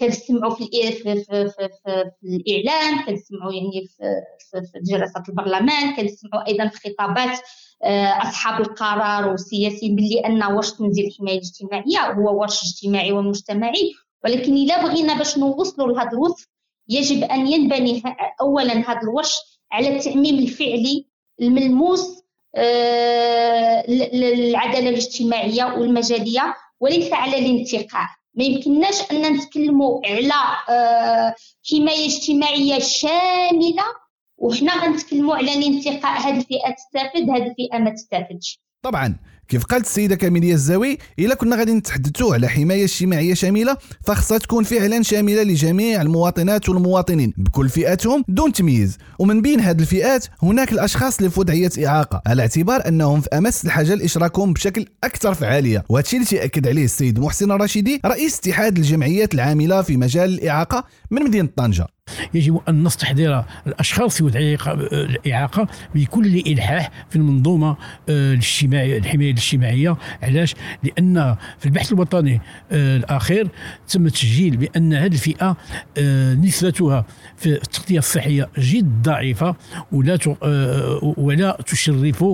كنسمعوا 0.00 0.54
في, 0.54 0.64
في, 0.66 0.92
في, 0.92 1.24
في, 1.24 1.48
في, 1.48 2.10
في 2.20 2.26
الإعلام 2.26 3.06
كنسمعوا 3.06 3.52
يعني 3.52 3.86
في, 3.86 4.22
في, 4.50 4.62
في 4.72 4.78
جلسات 4.82 5.28
البرلمان 5.28 5.96
كنسمعوا 5.96 6.46
أيضا 6.46 6.68
في 6.68 6.90
خطابات 6.90 7.38
آه، 7.84 8.06
أصحاب 8.06 8.60
القرار 8.60 9.28
والسياسيين 9.28 9.96
باللي 9.96 10.20
أن 10.20 10.52
واش 10.52 10.72
تنزيل 10.72 11.06
الحماية 11.06 11.38
الاجتماعية 11.38 12.12
هو 12.12 12.40
واش 12.40 12.62
اجتماعي 12.62 13.12
ومجتمعي. 13.12 13.92
ولكن 14.24 14.52
إلا 14.54 14.82
بغينا 14.82 15.18
باش 15.18 15.38
نوصلوا 15.38 15.92
لهذا 15.92 16.10
الوصف 16.12 16.55
يجب 16.88 17.24
أن 17.24 17.46
ينبني 17.46 18.02
اولا 18.40 18.72
هذا 18.72 19.00
الوش 19.02 19.34
على 19.72 19.96
التعميم 19.96 20.38
الفعلي 20.38 21.06
الملموس 21.40 22.22
آه، 22.58 23.90
للعدالة 23.90 24.88
الاجتماعية 24.88 25.64
والمجالية 25.64 26.54
وليس 26.80 27.12
على 27.12 27.38
الانتقاء. 27.38 28.06
ما 28.34 28.44
يمكنناش 28.44 29.10
أن 29.12 29.32
نتكلموا 29.32 30.00
على 30.06 30.32
آه، 30.68 31.34
حماية 31.70 32.06
اجتماعية 32.06 32.78
شاملة 32.78 33.84
وحنا 34.38 34.84
غنتكلموا 34.84 35.36
على 35.36 35.52
الانتقاء. 35.54 36.20
هذه 36.20 36.36
الفئة 36.36 36.70
تستافد 36.70 37.30
هذه 37.30 37.46
الفئة 37.46 37.78
ما 37.78 37.90
تستافدش 37.90 38.60
طبعا. 38.82 39.16
كيف 39.48 39.64
قالت 39.64 39.86
السيدة 39.86 40.14
كاميلية 40.14 40.52
الزاوي 40.52 40.98
إلا 41.18 41.34
كنا 41.34 41.56
غادي 41.56 41.72
نتحدثوا 41.72 42.34
على 42.34 42.48
حماية 42.48 42.84
اجتماعية 42.84 43.34
شاملة 43.34 43.76
فخصها 44.04 44.38
تكون 44.38 44.64
فعلا 44.64 45.02
شاملة 45.02 45.42
لجميع 45.42 46.02
المواطنات 46.02 46.68
والمواطنين 46.68 47.32
بكل 47.36 47.68
فئاتهم 47.68 48.24
دون 48.28 48.52
تمييز. 48.52 48.98
ومن 49.18 49.42
بين 49.42 49.60
هذه 49.60 49.80
الفئات 49.80 50.26
هناك 50.42 50.72
الأشخاص 50.72 51.18
اللي 51.18 51.30
في 51.30 51.40
وضعيه 51.40 51.70
إعاقة 51.86 52.22
على 52.26 52.42
اعتبار 52.42 52.88
أنهم 52.88 53.20
في 53.20 53.28
أمس 53.28 53.64
الحاجة 53.64 53.94
لاشراكهم 53.94 54.52
بشكل 54.52 54.86
أكثر 55.04 55.34
فعالية. 55.34 55.84
وهذا 55.88 56.06
الشيء 56.06 56.20
اللي 56.20 56.30
تأكد 56.30 56.68
عليه 56.68 56.84
السيد 56.84 57.18
محسن 57.18 57.50
الرشيدي 57.50 58.00
رئيس 58.06 58.38
اتحاد 58.38 58.76
الجمعيات 58.76 59.34
العاملة 59.34 59.82
في 59.82 59.96
مجال 59.96 60.30
الإعاقة 60.30 60.84
من 61.10 61.22
مدينة 61.22 61.48
طنجة. 61.56 61.86
يجب 62.34 62.60
أن 62.68 62.82
نستحضر 62.82 63.44
الأشخاص 63.66 64.22
ذوي 64.22 64.58
الإعاقة 64.92 65.68
بكل 65.94 66.42
إلحاح 66.46 66.90
في 67.10 67.16
المنظومة 67.16 67.76
آه، 68.08 68.32
الاجتماعيه 68.32 68.98
الحماية 68.98 69.30
الاجتماعية 69.30 69.96
علاش؟ 70.22 70.54
لأن 70.82 71.36
في 71.58 71.66
البحث 71.66 71.92
الوطني 71.92 72.40
آه، 72.72 72.96
الأخير 72.96 73.48
تم 73.88 74.08
تسجيل 74.08 74.56
بأن 74.56 74.94
هذه 74.94 75.12
الفئة 75.12 75.56
آه، 75.98 76.34
نسبتها 76.34 77.06
في 77.36 77.46
التغطية 77.46 77.98
الصحية 77.98 78.48
جد 78.58 79.02
ضعيفة 79.02 79.56
ولا 79.92 80.18
ولا 81.02 81.58
تشرف 81.66 82.24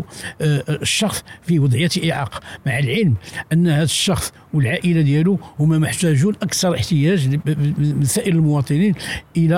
الشخص 0.42 1.24
في 1.42 1.58
وضعية 1.58 2.12
إعاقة 2.12 2.40
مع 2.66 2.78
العلم 2.78 3.14
أن 3.52 3.68
هذا 3.68 3.82
الشخص 3.82 4.32
والعائلة 4.54 5.00
ديالو 5.00 5.38
هما 5.60 5.78
محتاجون 5.78 6.34
أكثر 6.42 6.74
احتياج 6.74 7.40
من 7.78 8.04
سائر 8.04 8.32
المواطنين 8.32 8.94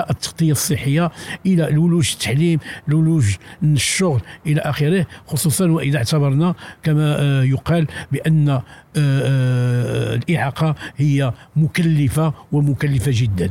إلى 0.05 0.11
التغطية 0.11 0.51
الصحية 0.51 1.11
إلى 1.45 1.67
الولوج 1.67 2.11
التعليم 2.13 2.59
الولوج 2.87 3.35
الشغل 3.63 4.21
إلى 4.47 4.61
آخره 4.61 5.05
خصوصا 5.27 5.71
وإذا 5.71 5.97
اعتبرنا 5.97 6.55
كما 6.83 7.15
آه، 7.19 7.43
يقال 7.43 7.87
بأن 8.11 8.49
آه، 8.49 8.63
آه، 8.97 10.15
الإعاقة 10.15 10.75
هي 10.97 11.33
مكلفة 11.55 12.33
ومكلفة 12.51 13.11
جدا. 13.15 13.49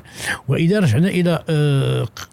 وإذا 0.48 0.80
رجعنا 0.80 1.08
إلى 1.08 1.44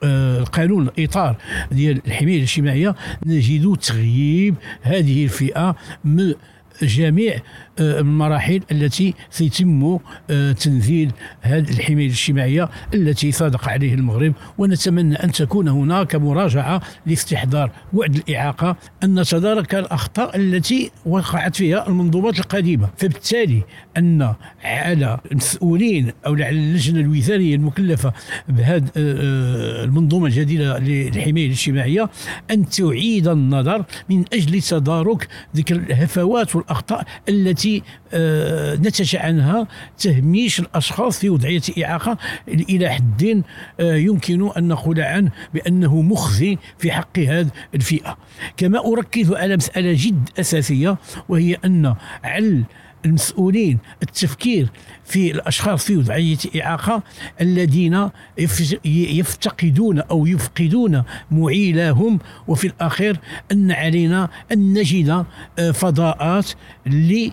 القانون 0.03 0.87
الإطار 0.87 1.35
ديال 1.71 2.01
الحماية 2.07 2.37
الاجتماعية 2.37 2.95
نجد 3.25 3.77
تغييب 3.77 4.55
هذه 4.81 5.23
الفئة 5.23 5.75
من 6.05 6.33
جميع 6.81 7.39
المراحل 7.79 8.61
التي 8.71 9.13
سيتم 9.29 9.99
آه، 10.29 10.51
تنزيل 10.51 11.11
هذه 11.41 11.69
الحماية 11.69 12.05
الاجتماعية 12.05 12.69
التي 12.93 13.31
صادق 13.31 13.69
عليه 13.69 13.93
المغرب. 13.93 14.33
ونتمنى 14.57 15.15
أن 15.15 15.31
تكون 15.31 15.67
هناك 15.67 16.15
مراجعة 16.15 16.81
لاستحضار 17.05 17.71
وعد 17.93 18.15
الإعاقة 18.15 18.75
أن 19.03 19.19
نتدارك 19.19 19.75
الأخطاء 19.75 20.35
التي 20.37 20.91
وقعت 21.05 21.55
فيها 21.55 21.87
المنظومات 21.87 22.39
القديمة. 22.39 22.89
فبالتالي 22.97 23.63
أن 23.97 24.33
على 24.63 25.19
المسؤولين 25.31 26.11
أو 26.25 26.33
على 26.33 26.49
اللجنة 26.49 26.99
الوزارية 26.99 27.55
المكلفة 27.55 28.13
بهذه 28.49 28.85
آه، 28.97 29.83
المنظومة 29.83 30.25
الجديدة 30.25 30.79
للحماية 30.79 31.45
الاجتماعية 31.45 32.09
أن 32.51 32.69
تعيد 32.69 33.27
النظر 33.27 33.85
من 34.09 34.25
أجل 34.33 34.61
تدارك 34.61 35.27
ذكر 35.55 35.75
الهفوات 35.75 36.55
والأخطاء 36.55 37.05
التي 37.29 37.60
آه، 38.13 38.75
نتج 38.75 39.15
عنها 39.15 39.67
تهميش 39.97 40.59
الأشخاص 40.59 41.19
في 41.19 41.29
وضعية 41.29 41.61
إعاقة. 41.83 42.17
إلى 42.47 42.89
حد 42.89 43.43
آه، 43.79 43.95
يمكن 43.95 44.49
أن 44.57 44.67
نقول 44.67 45.01
عنه 45.01 45.31
بأنه 45.53 46.01
مخزي 46.01 46.57
في 46.77 46.91
حق 46.91 47.19
هذه 47.19 47.49
الفئة. 47.75 48.17
كما 48.57 48.87
أركز 48.93 49.31
على 49.31 49.57
مسألة 49.57 49.93
جد 49.97 50.29
أساسية 50.39 50.97
وهي 51.29 51.57
أن 51.65 51.95
على 52.23 52.63
المسؤولين 53.05 53.77
التفكير 54.03 54.67
في 55.05 55.31
الأشخاص 55.31 55.85
في 55.85 55.97
وضعية 55.97 56.37
إعاقة 56.61 57.03
الذين 57.41 58.09
يفتقدون 58.85 59.99
أو 59.99 60.25
يفقدون 60.25 61.03
معيلاهم 61.31 62.19
وفي 62.47 62.67
الأخير 62.67 63.19
أن 63.51 63.71
علينا 63.71 64.29
أن 64.51 64.73
نجد 64.73 65.25
آه، 65.59 65.71
فضاءات 65.71 66.49
آه، 66.87 67.31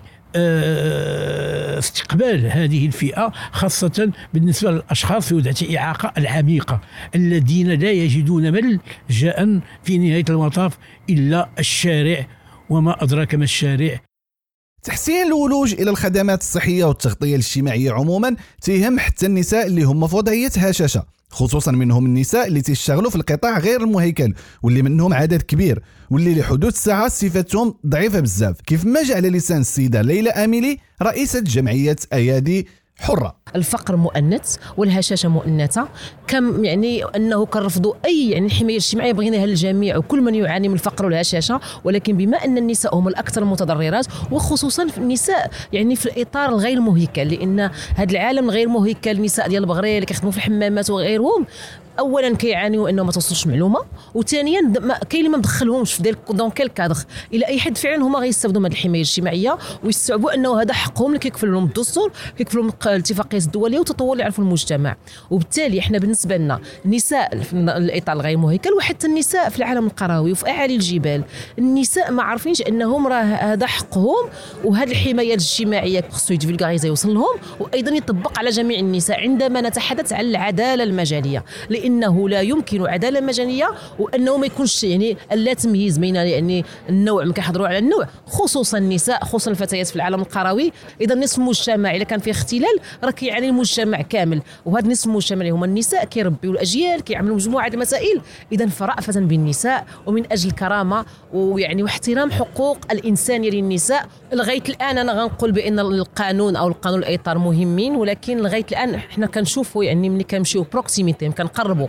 استقبال 1.79 2.45
هذه 2.45 2.85
الفئة 2.85 3.31
خاصة 3.51 4.11
بالنسبة 4.33 4.71
للأشخاص 4.71 5.27
في 5.27 5.35
وضعية 5.35 5.79
إعاقة 5.79 6.13
العميقة 6.17 6.81
الذين 7.15 7.67
لا 7.67 7.91
يجدون 7.91 8.51
ملجأ 8.51 9.61
في 9.83 9.97
نهاية 9.97 10.25
المطاف 10.29 10.77
إلا 11.09 11.49
الشارع 11.59 12.27
وما 12.69 13.03
أدراك 13.03 13.35
ما 13.35 13.43
الشارع. 13.43 14.08
تحسين 14.83 15.27
الولوج 15.27 15.73
إلى 15.73 15.89
الخدمات 15.89 16.41
الصحية 16.41 16.85
والتغطية 16.85 17.35
الاجتماعية 17.35 17.91
عموما 17.91 18.35
تيهم 18.61 18.99
حتى 18.99 19.25
النساء 19.25 19.67
اللي 19.67 19.83
هم 19.83 20.07
في 20.07 20.15
وضعية 20.15 20.51
هشاشة 20.57 21.05
خصوصا 21.29 21.71
منهم 21.71 22.05
النساء 22.05 22.47
اللي 22.47 22.61
تيشتغلوا 22.61 23.09
في 23.09 23.15
القطاع 23.15 23.59
غير 23.59 23.81
المهيكل 23.81 24.33
واللي 24.63 24.81
منهم 24.81 25.13
عدد 25.13 25.41
كبير 25.41 25.83
واللي 26.09 26.35
لحدوث 26.35 26.73
الساعة 26.73 27.07
صفتهم 27.07 27.75
ضعيفة 27.87 28.19
بزاف. 28.19 28.61
كيف 28.61 28.85
ما 28.85 29.03
جاء 29.03 29.17
على 29.17 29.29
لسان 29.29 29.61
السيدة 29.61 30.01
ليلى 30.01 30.29
اميلي 30.29 30.77
رئيسة 31.01 31.39
جمعية 31.39 31.95
أيادي 32.13 32.67
حرة. 32.99 33.35
الفقر 33.55 33.95
مؤنث 33.95 34.55
والهشاشة 34.77 35.29
مؤنثة. 35.29 35.87
كم 36.27 36.65
يعني 36.65 37.03
أنه 37.03 37.45
كنرفضوا 37.45 37.93
أي 38.05 38.29
يعني 38.29 38.45
الحمايه 38.45 38.77
الاجتماعيه 38.77 39.13
بغيناها 39.13 39.45
للجميع 39.45 39.97
وكل 39.97 40.21
من 40.21 40.35
يعاني 40.35 40.67
من 40.67 40.73
الفقر 40.73 41.05
والهشاشة. 41.05 41.59
ولكن 41.83 42.17
بما 42.17 42.37
أن 42.37 42.57
النساء 42.57 42.95
هم 42.95 43.07
الأكثر 43.07 43.45
متضررات 43.45 44.05
وخصوصا 44.31 44.87
في 44.87 44.97
النساء 44.97 45.51
يعني 45.73 45.95
في 45.95 46.05
الإطار 46.05 46.49
الغير 46.49 46.79
مهيكل 46.79 47.27
لأن 47.27 47.69
هذا 47.95 48.11
العالم 48.11 48.49
الغير 48.49 48.67
مهيكل 48.69 49.11
النساء 49.11 49.47
ديال 49.47 49.63
البغريه 49.63 49.95
اللي 49.95 50.05
كيخدموا 50.05 50.31
في 50.31 50.37
الحمامات 50.37 50.89
وغيرهم 50.89 51.45
اولا 51.99 52.35
كيعانيوا 52.35 52.89
انه 52.89 53.03
ما 53.03 53.11
توصلش 53.11 53.47
معلومة 53.47 53.79
وثانيا 54.13 54.73
كاين 55.09 55.25
اللي 55.25 55.29
ما 55.29 55.37
مدخلهمش 55.37 55.93
في 55.93 56.15
دون 56.29 56.49
كيل 56.49 56.67
كادر 56.67 56.97
إلى 57.33 57.45
أي 57.45 57.59
حد 57.59 57.77
فعلا 57.77 58.03
هما 58.03 58.19
غيستافدوا 58.19 58.61
من 58.61 58.65
هذه 58.65 58.73
الحماية 58.73 59.01
الاجتماعية 59.01 59.57
ويستوعبوا 59.83 60.33
إنه 60.33 60.61
هذا 60.61 60.73
حقهم 60.73 61.07
اللي 61.07 61.19
كيكفل 61.19 61.51
لهم 61.51 61.65
الدستور 61.65 62.11
كيكفل 62.37 62.57
لهم 62.57 62.71
الاتفاقيات 62.85 63.45
الدولية 63.45 63.79
وتطور 63.79 64.11
اللي 64.11 64.21
يعرفوا 64.21 64.43
المجتمع. 64.43 64.95
وبالتالي 65.31 65.79
إحنا 65.79 65.97
بالنسبة 65.97 66.37
لنا 66.37 66.59
النساء 66.85 67.41
في 67.41 67.53
الإطار 67.53 68.15
الغير 68.15 68.37
مهيكل 68.37 68.73
وحتى 68.73 69.07
النساء 69.07 69.49
في 69.49 69.57
العالم 69.57 69.87
القروي 69.87 70.31
وفي 70.31 70.49
أعالي 70.49 70.75
الجبال. 70.75 71.23
النساء 71.59 72.11
ما 72.11 72.23
عارفينش 72.23 72.61
إنهم 72.61 73.07
راه 73.07 73.23
هذا 73.23 73.65
حقهم 73.65 74.29
وهذه 74.63 74.91
الحماية 74.91 75.33
الاجتماعية 75.33 76.03
خصو 76.11 76.33
يوصل 76.83 77.13
لهم 77.13 77.39
وأيضا 77.59 77.91
يطبق 77.91 78.39
على 78.39 78.49
جميع 78.49 78.79
النساء 78.79 79.19
عندما 79.19 79.61
نتحدث 79.61 80.13
عن 80.13 80.25
العدالة 80.25 80.83
المجالية. 80.83 81.45
لأنه 81.89 82.29
لا 82.29 82.41
يمكن 82.41 82.87
عدالة 82.87 83.21
مجانية 83.21 83.69
وأنه 83.99 84.37
ما 84.37 84.45
يكونش 84.45 84.83
يعني 84.83 85.17
لا 85.33 85.53
تمييز 85.53 85.97
بين 85.97 86.15
يعني 86.15 86.65
النوع 86.89 87.23
ما 87.23 87.33
كنحضروا 87.33 87.67
على 87.67 87.77
النوع 87.77 88.07
خصوصا 88.27 88.77
النساء 88.77 89.23
خصوصا 89.23 89.51
الفتيات 89.51 89.87
في 89.87 89.95
العالم 89.95 90.21
القروي. 90.21 90.71
إذا 91.01 91.15
نصف 91.15 91.37
المجتمع 91.37 91.95
اذا 91.95 92.03
كان 92.03 92.19
فيه 92.19 92.31
اختلال 92.31 92.75
راه 93.03 93.11
كيعاني 93.11 93.49
المجتمع 93.49 94.01
كامل. 94.01 94.41
وهذا 94.65 94.87
نصف 94.87 95.07
المجتمع 95.07 95.41
اللي 95.41 95.51
هما 95.51 95.65
النساء 95.65 96.05
كيربيوا 96.05 96.53
الأجيال 96.53 97.01
كيعملوا 97.01 97.35
مجموعة 97.35 97.67
المسائل. 97.67 98.21
إذا 98.51 98.67
فرأفة 98.67 99.19
بالنساء 99.19 99.85
ومن 100.05 100.31
أجل 100.31 100.49
الكرامة 100.49 101.05
ويعني 101.33 101.83
واحترام 101.83 102.31
حقوق 102.31 102.77
الانسانيه 102.91 103.49
للنساء 103.49 104.07
لغاية 104.33 104.63
الآن 104.69 104.97
أنا 104.97 105.13
غنقول 105.13 105.51
بأن 105.51 105.79
القانون 105.79 106.55
أو 106.55 106.67
القانون 106.67 106.99
الاطار 106.99 107.37
مهمين 107.37 107.95
ولكن 107.95 108.37
لغاية 108.37 108.65
الآن 108.71 108.99
حنا 108.99 109.27
كنشوفوا 109.27 109.83
يعني 109.83 110.09
ملي 110.09 110.23
كنمشيو 110.23 110.65
بروكسيميتي 110.71 111.25
كنقربوا 111.69 111.87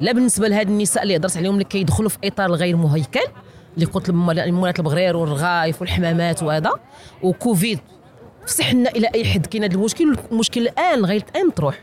لا 0.00 0.12
بالنسبة 0.12 0.48
لهاد 0.48 0.68
النساء 0.68 1.02
اللي 1.02 1.16
هضرت 1.16 1.36
عليهم 1.36 1.54
اللي 1.54 1.64
كيدخلوا 1.64 2.08
في 2.08 2.18
إطار 2.24 2.46
الغير 2.46 2.76
مهيكل 2.76 3.20
اللي 3.74 3.86
قلت 3.86 4.10
مولات 4.10 4.78
البغرير 4.78 5.16
والرغايف 5.16 5.80
والحمامات 5.80 6.42
وهذا 6.42 6.72
وكوفيد. 7.22 7.78
فصحنا 8.46 8.90
إلى 8.90 9.08
أي 9.14 9.24
حد؟ 9.24 9.46
كاين 9.46 9.64
هذا 9.64 9.74
المشكل 9.74 10.16
المشكل 10.32 10.60
الآن 10.60 10.98
لغايه 10.98 11.24
الآن 11.30 11.46
مطروح 11.46 11.80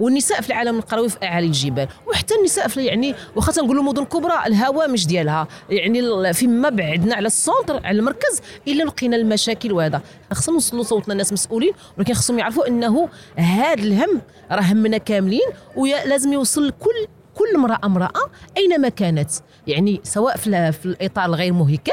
والنساء 0.00 0.40
في 0.40 0.48
العالم 0.48 0.78
القروي 0.78 1.08
في 1.08 1.16
أعالي 1.22 1.46
الجبال. 1.46 1.88
وحتى 2.06 2.34
النساء 2.34 2.68
في 2.68 2.84
يعني 2.84 3.14
واخا 3.36 3.52
تنقولوا 3.52 3.82
المدن 3.82 4.02
الكبرى 4.02 4.34
الهوامش 4.46 5.06
ديالها 5.06 5.48
يعني 5.70 6.32
فيما 6.34 6.68
بعدنا 6.68 7.14
على 7.14 7.26
السونتر 7.26 7.86
على 7.86 7.98
المركز 7.98 8.40
إلا 8.68 8.84
لقينا 8.84 9.16
المشاكل 9.16 9.72
وهذا. 9.72 10.00
خصنا 10.32 10.54
نوصلوا 10.54 10.82
صوتنا 10.82 11.12
الناس 11.12 11.32
مسؤولين 11.32 11.72
ولكن 11.98 12.14
خصهم 12.14 12.38
يعرفوا 12.38 12.68
إنه 12.68 13.08
هذا 13.36 13.82
الهم 13.82 14.20
راه 14.50 14.62
همنا 14.62 14.98
كاملين 14.98 15.48
ولازم 15.76 16.32
يوصل 16.32 16.68
لكل 16.68 17.06
كل 17.34 17.56
امرأة 17.56 17.80
امرأة 17.84 18.30
أينما 18.56 18.88
كانت. 18.88 19.30
يعني 19.66 20.00
سواء 20.02 20.36
في 20.36 20.84
الإطار 20.84 21.24
الغير 21.24 21.52
مهلك 21.52 21.90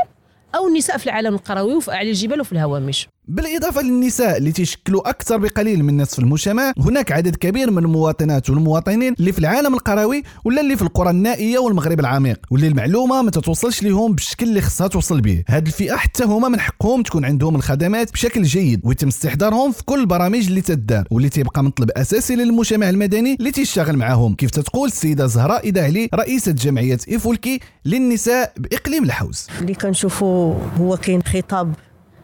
أو 0.56 0.68
النساء 0.68 0.98
في 0.98 1.06
العالم 1.06 1.34
القروي 1.36 1.76
وفي 1.76 1.92
اعلى 1.92 2.10
الجبال 2.10 2.42
وفي 2.42 2.52
الهوامش. 2.52 3.08
بالإضافة 3.28 3.82
للنساء 3.82 4.38
اللي 4.38 4.52
تشكلوا 4.52 5.10
أكثر 5.10 5.38
بقليل 5.38 5.84
من 5.84 5.98
نصف 6.02 6.20
المجتمع 6.20 6.74
هناك 6.80 7.12
عدد 7.12 7.36
كبير 7.36 7.72
من 7.72 7.78
المواطنات 7.78 8.50
والمواطنين 8.50 9.16
اللي 9.20 9.32
في 9.32 9.40
العالم 9.40 9.74
القروي 9.74 10.24
ولا 10.46 10.62
اللي 10.62 10.76
في 10.76 10.82
القرى 10.82 11.10
النائية 11.10 11.60
والمغرب 11.60 12.00
العميق. 12.00 12.40
واللي 12.52 12.68
المعلومة 12.68 13.22
ما 13.22 13.32
تتوصلش 13.32 13.84
لهم 13.84 14.14
بالشكل 14.14 14.46
اللي 14.50 14.62
خصها 14.62 14.88
توصل 14.88 15.22
به. 15.22 15.44
هاد 15.48 15.68
الفئة 15.68 15.96
حتى 15.96 16.24
هما 16.24 16.50
من 16.50 16.60
حقهم 16.60 17.04
تكون 17.04 17.26
عندهم 17.26 17.56
الخدمات 17.56 18.12
بشكل 18.14 18.44
جيد 18.44 18.82
ويتم 18.84 19.08
استحضارهم 19.08 19.72
في 19.72 19.84
كل 19.84 20.00
البرامج 20.00 20.48
اللي 20.48 20.62
تدار 20.62 21.08
واللي 21.12 21.30
تيبقى 21.30 21.64
مطلب 21.64 21.92
أساسي 21.92 22.36
للمجتمع 22.36 22.90
المدني 22.90 23.36
اللي 23.40 23.52
تيشتغل 23.52 23.98
معاهم. 23.98 24.34
كيف 24.36 24.50
تتقول 24.52 24.88
السيدة 24.88 25.26
زهراء 25.28 25.68
إداعلي 25.68 26.10
رئيسة 26.14 26.52
جمعية 26.52 27.00
إيفولكي 27.10 27.60
للنساء 27.86 28.54
بإقليم 28.58 29.04
الحوز. 29.04 29.48
اللي 29.62 29.74
كنشوفوا 29.74 30.56
هو 30.80 30.98
كاين 30.98 31.24
خطاب 31.24 31.74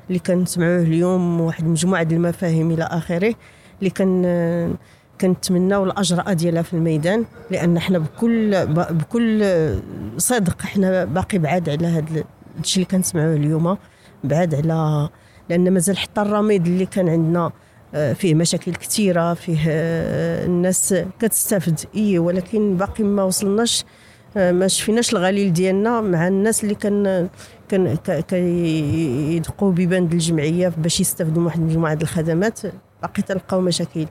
اللي 0.10 0.20
كنسمعوه 0.20 0.82
اليوم 0.82 1.42
واحد 1.42 1.66
مجموعة 1.66 2.04
ديال 2.04 2.20
المفاهيم 2.20 2.72
إلى 2.72 2.84
آخره 2.84 3.36
اللي 3.80 3.90
كان 3.90 4.26
كنتمناو 5.22 5.84
الأجراء 5.84 6.34
ديالها 6.34 6.62
في 6.62 6.74
الميدان 6.74 7.26
لأن 7.52 7.80
حنا 7.80 8.00
بكل 8.00 8.68
بكل 8.68 9.44
صدق 10.18 10.62
حنا 10.62 11.06
باقي 11.06 11.38
بعاد 11.38 11.70
على 11.70 11.88
هذا 11.88 12.24
الشيء 12.60 12.84
اللي 12.84 12.98
كنسمعوه 12.98 13.34
اليوم 13.34 13.78
بعاد 14.24 14.56
على 14.56 15.10
لأن 15.50 15.74
مازال 15.74 15.98
حتى 15.98 16.22
الرميد 16.22 16.66
اللي 16.66 16.86
كان 16.86 17.10
عندنا 17.10 17.52
آه، 17.96 18.14
فيه 18.14 18.36
مشاكل 18.36 18.76
كثيره 18.76 19.34
فيه 19.34 19.60
آه، 19.68 20.46
الناس 20.46 20.96
كتستافد 21.20 21.80
إي 21.96 22.20
ولكن 22.20 22.78
باقي 22.78 23.04
ما 23.04 23.24
وصلناش 23.24 23.86
آه، 24.38 24.52
ما 24.52 24.68
شفيناش 24.68 25.14
الغليل 25.14 25.54
ديالنا 25.54 26.02
مع 26.02 26.28
الناس 26.28 26.64
اللي 26.64 26.76
كان 26.76 27.30
كيدقوا 28.28 29.72
ببند 29.72 30.14
الجمعية 30.14 30.74
باش 30.78 31.00
يستافدوا 31.00 31.44
واحد 31.44 31.60
المجموعه 31.60 31.94
ديال 31.94 32.04
الخدمات 32.04 32.60
باقي 33.02 33.22
تلقاو 33.22 33.62
مشاكل. 33.62 34.06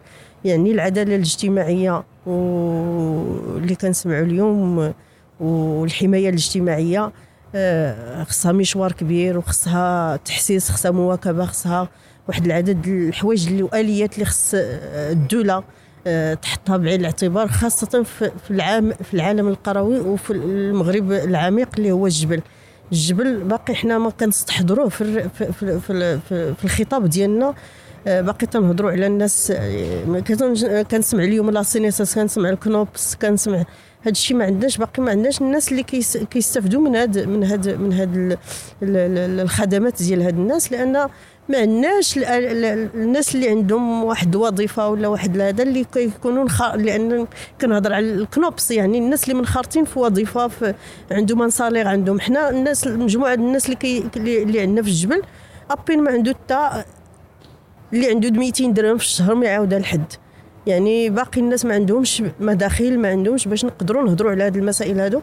يعني 0.45 0.73
العدالة 0.73 1.15
الاجتماعية 1.15 2.05
واللي 2.27 3.75
كنسمعوا 3.75 4.25
اليوم 4.25 4.93
والحماية 5.41 6.29
الاجتماعية 6.29 7.13
آه، 7.55 8.25
خصها 8.25 8.53
مشوار 8.53 8.93
كبير 8.93 9.39
وخصها 9.39 10.17
تحسيس 10.17 10.71
خصها 10.71 10.91
مواكبة 10.91 11.45
خصها 11.45 11.89
واحد 12.29 12.47
العدد 12.47 12.87
الحوايج 12.87 13.49
اللي 13.49 13.63
واليات 13.63 14.15
اللي 14.15 14.25
خص 14.25 14.51
الدولة 14.55 15.65
آه، 16.07 16.35
تحطها 16.35 16.77
بعين 16.77 17.01
الاعتبار 17.01 17.49
خاصه 17.49 18.03
في 18.03 18.51
العام 18.51 18.93
في 18.93 19.15
العالم 19.15 19.49
القروي 19.49 20.01
وفي 20.01 20.33
المغرب 20.33 21.13
العميق 21.13 21.69
اللي 21.79 21.93
هو 21.93 22.07
الجبل. 22.07 22.43
الجبل 22.93 23.37
باقي 23.45 23.75
حنا 23.75 23.99
ما 23.99 24.11
كنستحضروه 24.11 24.89
في 24.89 25.29
في 25.29 25.53
في, 25.53 25.81
في, 25.81 26.21
في 26.55 26.65
الخطاب 26.65 27.07
ديالنا. 27.07 27.55
باقي 28.07 28.47
تنهضروا 28.47 28.91
على 28.91 29.07
الناس 29.07 29.53
آه، 29.57 30.83
كنسمع 30.91 31.25
اليوم 31.25 31.51
لا 31.51 31.63
سينيساس 31.63 32.15
كنسمع 32.15 32.49
الكنوبس 32.49 33.15
كنسمع 33.15 33.65
هذا 34.03 34.11
الشيء. 34.11 34.37
ما 34.37 34.45
عندناش 34.45 34.77
باقي 34.77 35.03
ما 35.03 35.11
عندناش 35.11 35.41
الناس 35.41 35.73
اللي 35.73 35.83
كيستافدوا 36.31 36.81
من 36.81 36.97
هاد 36.97 37.19
من 37.19 37.45
هاد 37.45 37.69
من 37.69 37.93
هاد 37.93 38.39
الخدمات 38.83 40.03
ديال 40.03 40.23
هاد 40.23 40.35
الناس 40.35 40.73
لأن 40.73 40.93
ما 41.49 41.59
عندناش 41.59 42.19
الناس 42.19 43.35
اللي 43.35 43.49
عندهم 43.49 44.05
واحد 44.05 44.35
الوظيفة 44.37 44.89
ولا 44.89 45.09
واحد 45.09 45.41
هذا 45.41 45.63
اللي 45.63 45.85
كيكونوا 45.85 46.49
لأن 46.77 47.27
كنهضر 47.61 47.93
على 47.93 48.11
الكنوبس. 48.15 48.71
يعني 48.71 48.99
الناس 48.99 49.25
اللي 49.25 49.35
منخرطين 49.35 49.85
في 49.85 49.99
وظيفة 49.99 50.49
في 50.49 50.75
عندهم 51.11 51.39
منصالير 51.39 51.89
عندهم. 51.89 52.21
حنا 52.21 52.51
الناس 52.51 52.87
مجموعة 52.87 53.35
الناس 53.35 53.65
اللي 53.65 53.77
كي 53.77 54.09
اللي 54.17 54.61
عندنا 54.61 54.83
في 54.83 54.89
الجبل 54.89 55.23
أبين 55.71 56.03
ما 56.03 56.11
عنده 56.11 56.35
حتى 56.35 56.85
اللي 57.93 58.11
عنده 58.11 58.31
200 58.31 58.67
درهم 58.67 58.99
في 58.99 59.05
الشهر 59.05 59.35
ما 59.35 59.47
يعاودها 59.47 59.79
لحد 59.79 60.13
يعني 60.67 61.11
باقي 61.11 61.41
الناس 61.41 61.65
ما 61.65 61.75
عندهمش 61.75 62.23
مداخيل 62.41 63.01
ما 63.01 63.09
عندهمش 63.09 63.49
باش 63.49 63.65
نقدروا 63.65 64.05
نهضروا 64.05 64.31
على 64.31 64.45
هذه 64.45 64.59
المسائل 64.59 65.01
هادو. 65.01 65.21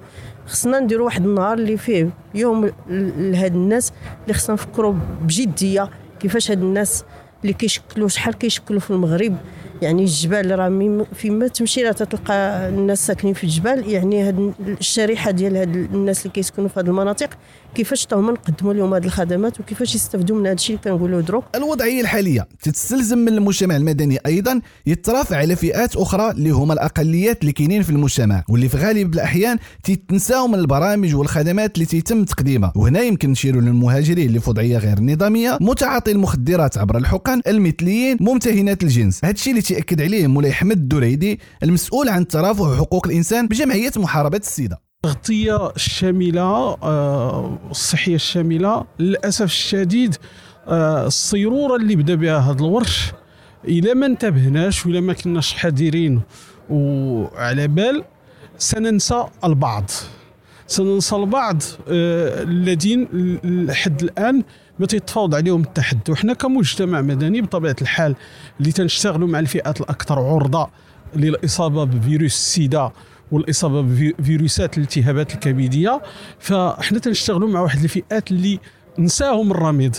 خصنا 0.48 0.80
نديروا 0.80 1.06
واحد 1.06 1.26
النهار 1.26 1.58
اللي 1.58 1.78
فيه 1.78 2.10
يوم 2.36 2.72
لهاد 3.18 3.56
الناس 3.56 3.94
اللي 4.24 4.34
خصنا 4.34 4.54
نفكروا 4.54 4.94
بجدية 5.22 5.90
كيفاش 6.20 6.52
هاد 6.52 6.62
الناس 6.62 7.04
اللي 7.42 7.54
كيشكلوا 7.54 8.08
شحال 8.08 8.34
كيشكلوا 8.34 8.80
في 8.80 8.92
المغرب. 8.92 9.38
يعني 9.82 10.04
الجبال 10.04 10.60
راه 10.60 11.06
فيما 11.14 11.48
تمشي 11.48 11.84
راه 11.84 11.92
تلقى 11.92 12.70
الناس 12.70 13.08
ساكنين 13.08 13.34
في 13.34 13.44
الجبال. 13.44 13.90
يعني 13.90 14.24
هاد 14.24 14.54
الشريحة 14.60 15.32
ديال 15.32 15.58
هاد 15.58 15.76
الناس 15.76 16.22
اللي 16.22 16.34
كيسكنوا 16.34 16.68
في 16.68 16.80
هذه 16.80 16.88
المناطق 16.88 17.30
كيفاش 17.76 18.08
هما 18.14 18.32
نقدموا 18.32 18.74
لهم 18.74 18.94
هذه 18.94 19.06
الخدمات 19.06 19.60
وكيفاش 19.60 19.96
يستافدوا 19.96 20.38
من 20.38 20.46
هذا 20.46 20.54
الشيء 20.54 20.76
اللي 20.76 20.98
كنقولوا 20.98 21.22
دروك 21.22 21.44
الوضعية 21.56 22.02
الحالية 22.02 22.48
تتستلزم 22.64 23.18
من 23.18 23.28
المجتمع 23.28 23.76
المدني 23.76 24.20
أيضا 24.26 24.62
يترافع 24.86 25.38
على 25.38 25.56
فئات 25.56 25.96
أخرى 25.96 26.32
اللي 26.32 26.50
هما 26.50 26.74
الأقليات 26.74 27.42
اللي 27.42 27.52
كاينين 27.52 27.84
في 27.84 27.90
المجتمع 27.90 28.44
واللي 28.50 28.70
في 28.70 28.78
غالب 28.78 29.14
الأحيان 29.14 29.58
تتنساو 29.84 30.48
من 30.48 30.56
البرامج 30.56 31.16
والخدمات 31.16 31.76
اللي 31.76 31.86
تيتم 31.86 32.24
تقديمها. 32.24 32.74
وهنا 32.76 33.02
يمكن 33.02 33.30
نشيروا 33.30 33.62
للمهاجرين 33.62 34.28
اللي 34.28 34.40
في 34.40 34.50
وضعية 34.50 34.78
غير 34.78 35.00
نظامية 35.02 35.58
متعاطي 35.62 36.12
المخدرات 36.12 36.78
عبر 36.78 36.98
الحقن 36.98 37.42
المثليين 37.48 38.18
ممتهنات 38.22 38.84
الجنس. 38.84 39.26
هذا 39.26 39.34
الشيء 39.34 39.52
اللي 39.52 39.62
تاكد 39.68 40.02
عليه 40.02 40.28
مولاي 40.28 40.54
حمد 40.54 40.78
الدريدي 40.78 41.40
المسؤول 41.64 42.10
عن 42.10 42.22
الترافع 42.22 42.64
وحقوق 42.64 43.08
الإنسان 43.08 43.48
بجمعية 43.48 43.92
محاربة 43.98 44.38
السيدة. 44.38 44.82
التغطية 45.06 45.70
الشاملة 45.76 46.42
آه، 46.42 47.60
الصحية 47.72 48.16
الشاملة 48.16 48.86
للأسف 49.00 49.46
الشديد 49.46 50.16
آه، 50.68 51.08
الصيرورة 51.08 51.76
اللي 51.76 51.96
بدا 51.96 52.16
بها 52.16 52.38
هذا 52.38 52.60
الورش 52.60 53.12
إلا 53.68 53.94
ما 53.94 54.06
انتبهناش 54.06 54.86
ولا 54.86 55.02
ما 55.02 55.14
كناش 55.14 55.54
حذرين 55.54 56.22
وعلى 56.70 57.68
بال 57.68 58.04
سننسى 58.58 59.26
البعض. 59.44 59.90
سننسى 60.68 61.16
البعض 61.16 61.62
آه، 61.90 62.44
الذين 62.44 63.08
لحد 63.44 64.04
الآن 64.04 64.44
ما 64.80 64.86
تيتفاوض 64.86 65.36
عليهم 65.36 65.62
التحدي 65.62 66.12
وحنا 66.12 66.34
كمجتمع 66.34 67.02
مدني 67.02 67.42
بطبيعة 67.42 67.76
الحال 67.82 68.16
اللي 68.60 68.72
تنشتغلوا 68.72 69.28
مع 69.28 69.40
الفئات 69.40 69.82
الأكثر 69.82 70.20
عرضة 70.20 70.70
للإصابة 71.16 71.84
بفيروس 71.84 72.34
السيدا 72.34 72.92
والإصابة 73.32 73.82
بفيروسات 73.82 74.78
الالتهابات 74.78 75.34
الكبدية 75.34 76.02
فاحنا 76.40 77.00
تنشتغلوا 77.00 77.50
مع 77.50 77.60
واحد 77.60 77.84
الفئات 77.84 78.32
اللي 78.32 78.60
نساهم 79.00 79.52
الرميد 79.52 79.96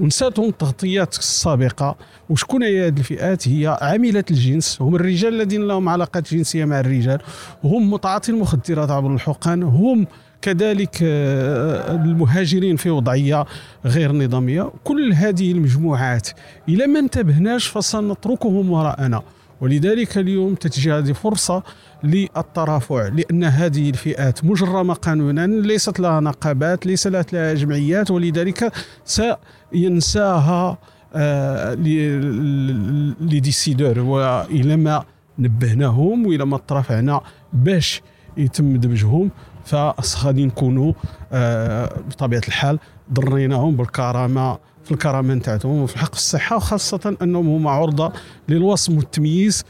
ونساتهم 0.00 0.48
التغطيات 0.48 1.18
السابقة. 1.18 1.96
وشكون 2.30 2.62
هي 2.62 2.86
هذه 2.86 2.98
الفئات؟ 2.98 3.48
هي 3.48 3.78
عاملات 3.80 4.30
الجنس. 4.30 4.82
هم 4.82 4.94
الرجال 4.96 5.34
الذين 5.34 5.62
لهم 5.68 5.88
علاقات 5.88 6.34
جنسية 6.34 6.64
مع 6.64 6.80
الرجال. 6.80 7.20
هم 7.64 7.90
متعاطي 7.90 8.32
المخدرات 8.32 8.90
عبر 8.90 9.14
الحقن. 9.14 9.62
هم 9.62 10.06
كذلك 10.44 10.98
آه، 11.02 11.94
المهاجرين 11.94 12.76
في 12.76 12.90
وضعية 12.90 13.44
غير 13.84 14.12
نظامية. 14.12 14.72
كل 14.84 15.12
هذه 15.12 15.52
المجموعات 15.52 16.28
إلى 16.68 16.86
ما 16.86 16.98
انتبهناش 16.98 17.66
فسنتركهم 17.66 18.70
وراءنا. 18.70 19.22
ولذلك 19.60 20.18
اليوم 20.18 20.54
تتجي 20.54 20.92
هذه 20.92 21.12
فرصة 21.12 21.62
للترافع 22.04 23.08
لأن 23.08 23.44
هذه 23.44 23.90
الفئات 23.90 24.44
مجرمة 24.44 24.94
قانونا 24.94 25.46
ليست 25.46 26.00
لها 26.00 26.20
نقابات 26.20 26.86
ليس 26.86 27.06
لها 27.06 27.54
جمعيات. 27.54 28.10
ولذلك 28.10 28.72
سينساها 29.04 30.78
آه 31.14 31.74
لي 31.74 33.40
ديسيدور 33.40 33.98
وإلى 33.98 34.76
ما 34.76 35.04
نبهناهم 35.38 36.26
وإلى 36.26 36.46
ما 36.46 36.58
ترافعنا 36.58 37.20
باش 37.52 38.02
يتم 38.36 38.76
دمجهم 38.76 39.30
فغادي 39.64 40.46
نكونوا 40.46 40.92
آه 41.32 42.00
بطبيعة 42.10 42.42
الحال 42.48 42.78
ضريناهم 43.12 43.76
بالكرامة 43.76 44.58
في 44.84 44.92
الكرامة 44.92 45.34
نتاعهم 45.34 45.82
وفي 45.82 45.98
حق 45.98 46.12
الصحة 46.14 46.56
وخاصة 46.56 47.16
أنهم 47.22 47.48
هما 47.48 47.70
عرضة 47.70 48.12
للوصم 48.48 48.96
والتمييز 48.96 49.64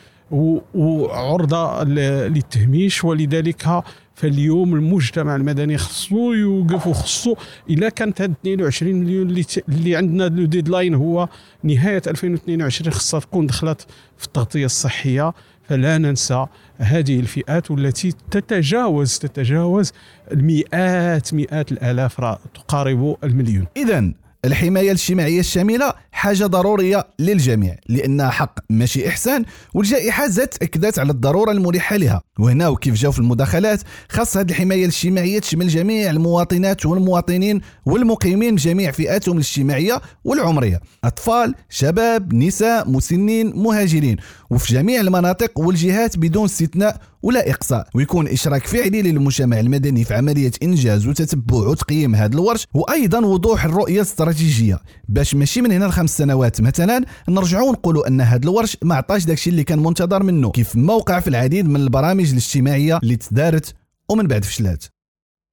وعرضة 0.74 1.84
للتهميش. 1.84 3.04
ولذلك 3.04 3.82
فاليوم 4.14 4.74
المجتمع 4.74 5.36
المدني 5.36 5.78
خصو 5.78 6.32
يوقف 6.32 6.86
وخصو 6.86 7.34
إلا 7.70 7.88
كانت 7.88 8.20
هاد 8.20 8.34
22 8.40 8.94
مليون 8.94 9.28
اللي, 9.28 9.44
اللي 9.68 9.96
عندنا 9.96 10.28
ديدلاين 10.28 10.94
هو 10.94 11.28
نهاية 11.62 12.02
2022 12.06 12.92
خصها 12.92 13.20
تكون 13.20 13.46
دخلت 13.46 13.86
في 14.18 14.26
التغطية 14.26 14.64
الصحية. 14.64 15.34
فلا 15.68 15.98
ننسى 15.98 16.46
هذه 16.78 17.20
الفئات 17.20 17.70
والتي 17.70 18.12
تتجاوز 18.30 19.18
تتجاوز 19.18 19.92
المئات 20.32 21.34
مئات 21.34 21.72
الآلاف 21.72 22.20
تقارب 22.54 23.16
المليون. 23.24 23.66
اذا 23.76 24.12
الحماية 24.44 24.86
الاجتماعية 24.86 25.40
الشاملة 25.40 25.92
حاجة 26.14 26.46
ضرورية 26.46 27.06
للجميع 27.18 27.76
لأنها 27.88 28.30
حق 28.30 28.58
ماشي 28.70 29.08
إحسان 29.08 29.44
والجائحة 29.74 30.26
زادت 30.26 30.62
أكدت 30.62 30.98
على 30.98 31.12
الضرورة 31.12 31.50
الملحة 31.50 31.96
لها. 31.96 32.20
وهنا 32.38 32.68
وكيف 32.68 32.94
جاو 32.94 33.12
في 33.12 33.18
المداخلات 33.18 33.82
خاص 34.08 34.36
هذه 34.36 34.50
الحماية 34.50 34.82
الاجتماعية 34.84 35.38
تشمل 35.38 35.68
جميع 35.68 36.10
المواطنات 36.10 36.86
والمواطنين 36.86 37.60
والمقيمين 37.86 38.54
بجميع 38.54 38.90
فئاتهم 38.90 39.34
الاجتماعية 39.36 40.00
والعمرية. 40.24 40.80
أطفال 41.04 41.54
شباب 41.70 42.34
نساء 42.34 42.90
مسنين 42.90 43.52
مهاجرين. 43.56 44.16
وفي 44.50 44.74
جميع 44.74 45.00
المناطق 45.00 45.58
والجهات 45.58 46.18
بدون 46.18 46.44
استثناء 46.44 47.00
ولا 47.22 47.50
إقصاء. 47.50 47.88
ويكون 47.94 48.28
إشراك 48.28 48.66
فعلي 48.66 49.02
للمجتمع 49.02 49.60
المدني 49.60 50.04
في 50.04 50.14
عملية 50.14 50.52
إنجاز 50.62 51.06
وتتبع 51.06 51.56
وتقييم 51.56 52.14
هذا 52.14 52.34
الورش 52.34 52.66
وأيضا 52.74 53.18
وضوح 53.18 53.64
الرؤية 53.64 53.96
الاستراتيجية. 53.96 54.78
باش 55.08 55.34
ماشي 55.34 55.60
من 55.60 55.72
هنا 55.72 55.84
لخمس 55.84 56.13
سنوات 56.16 56.60
مثلا 56.60 57.04
نرجعوا 57.28 57.72
نقولوا 57.72 58.08
أن 58.08 58.20
هذا 58.20 58.42
الورش 58.42 58.76
ما 58.82 58.94
عطاش 58.94 59.24
داكشي 59.24 59.50
اللي 59.50 59.64
كان 59.64 59.78
منتظر 59.78 60.22
منه 60.22 60.50
كيف 60.50 60.76
موقع 60.76 61.20
في 61.20 61.28
العديد 61.28 61.68
من 61.68 61.80
البرامج 61.80 62.30
الاجتماعية 62.30 62.98
اللي 63.02 63.16
تدارت 63.16 63.74
ومن 64.08 64.26
بعد 64.26 64.44
فشلات. 64.44 64.84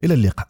إلى 0.04 0.14
اللقاء. 0.14 0.48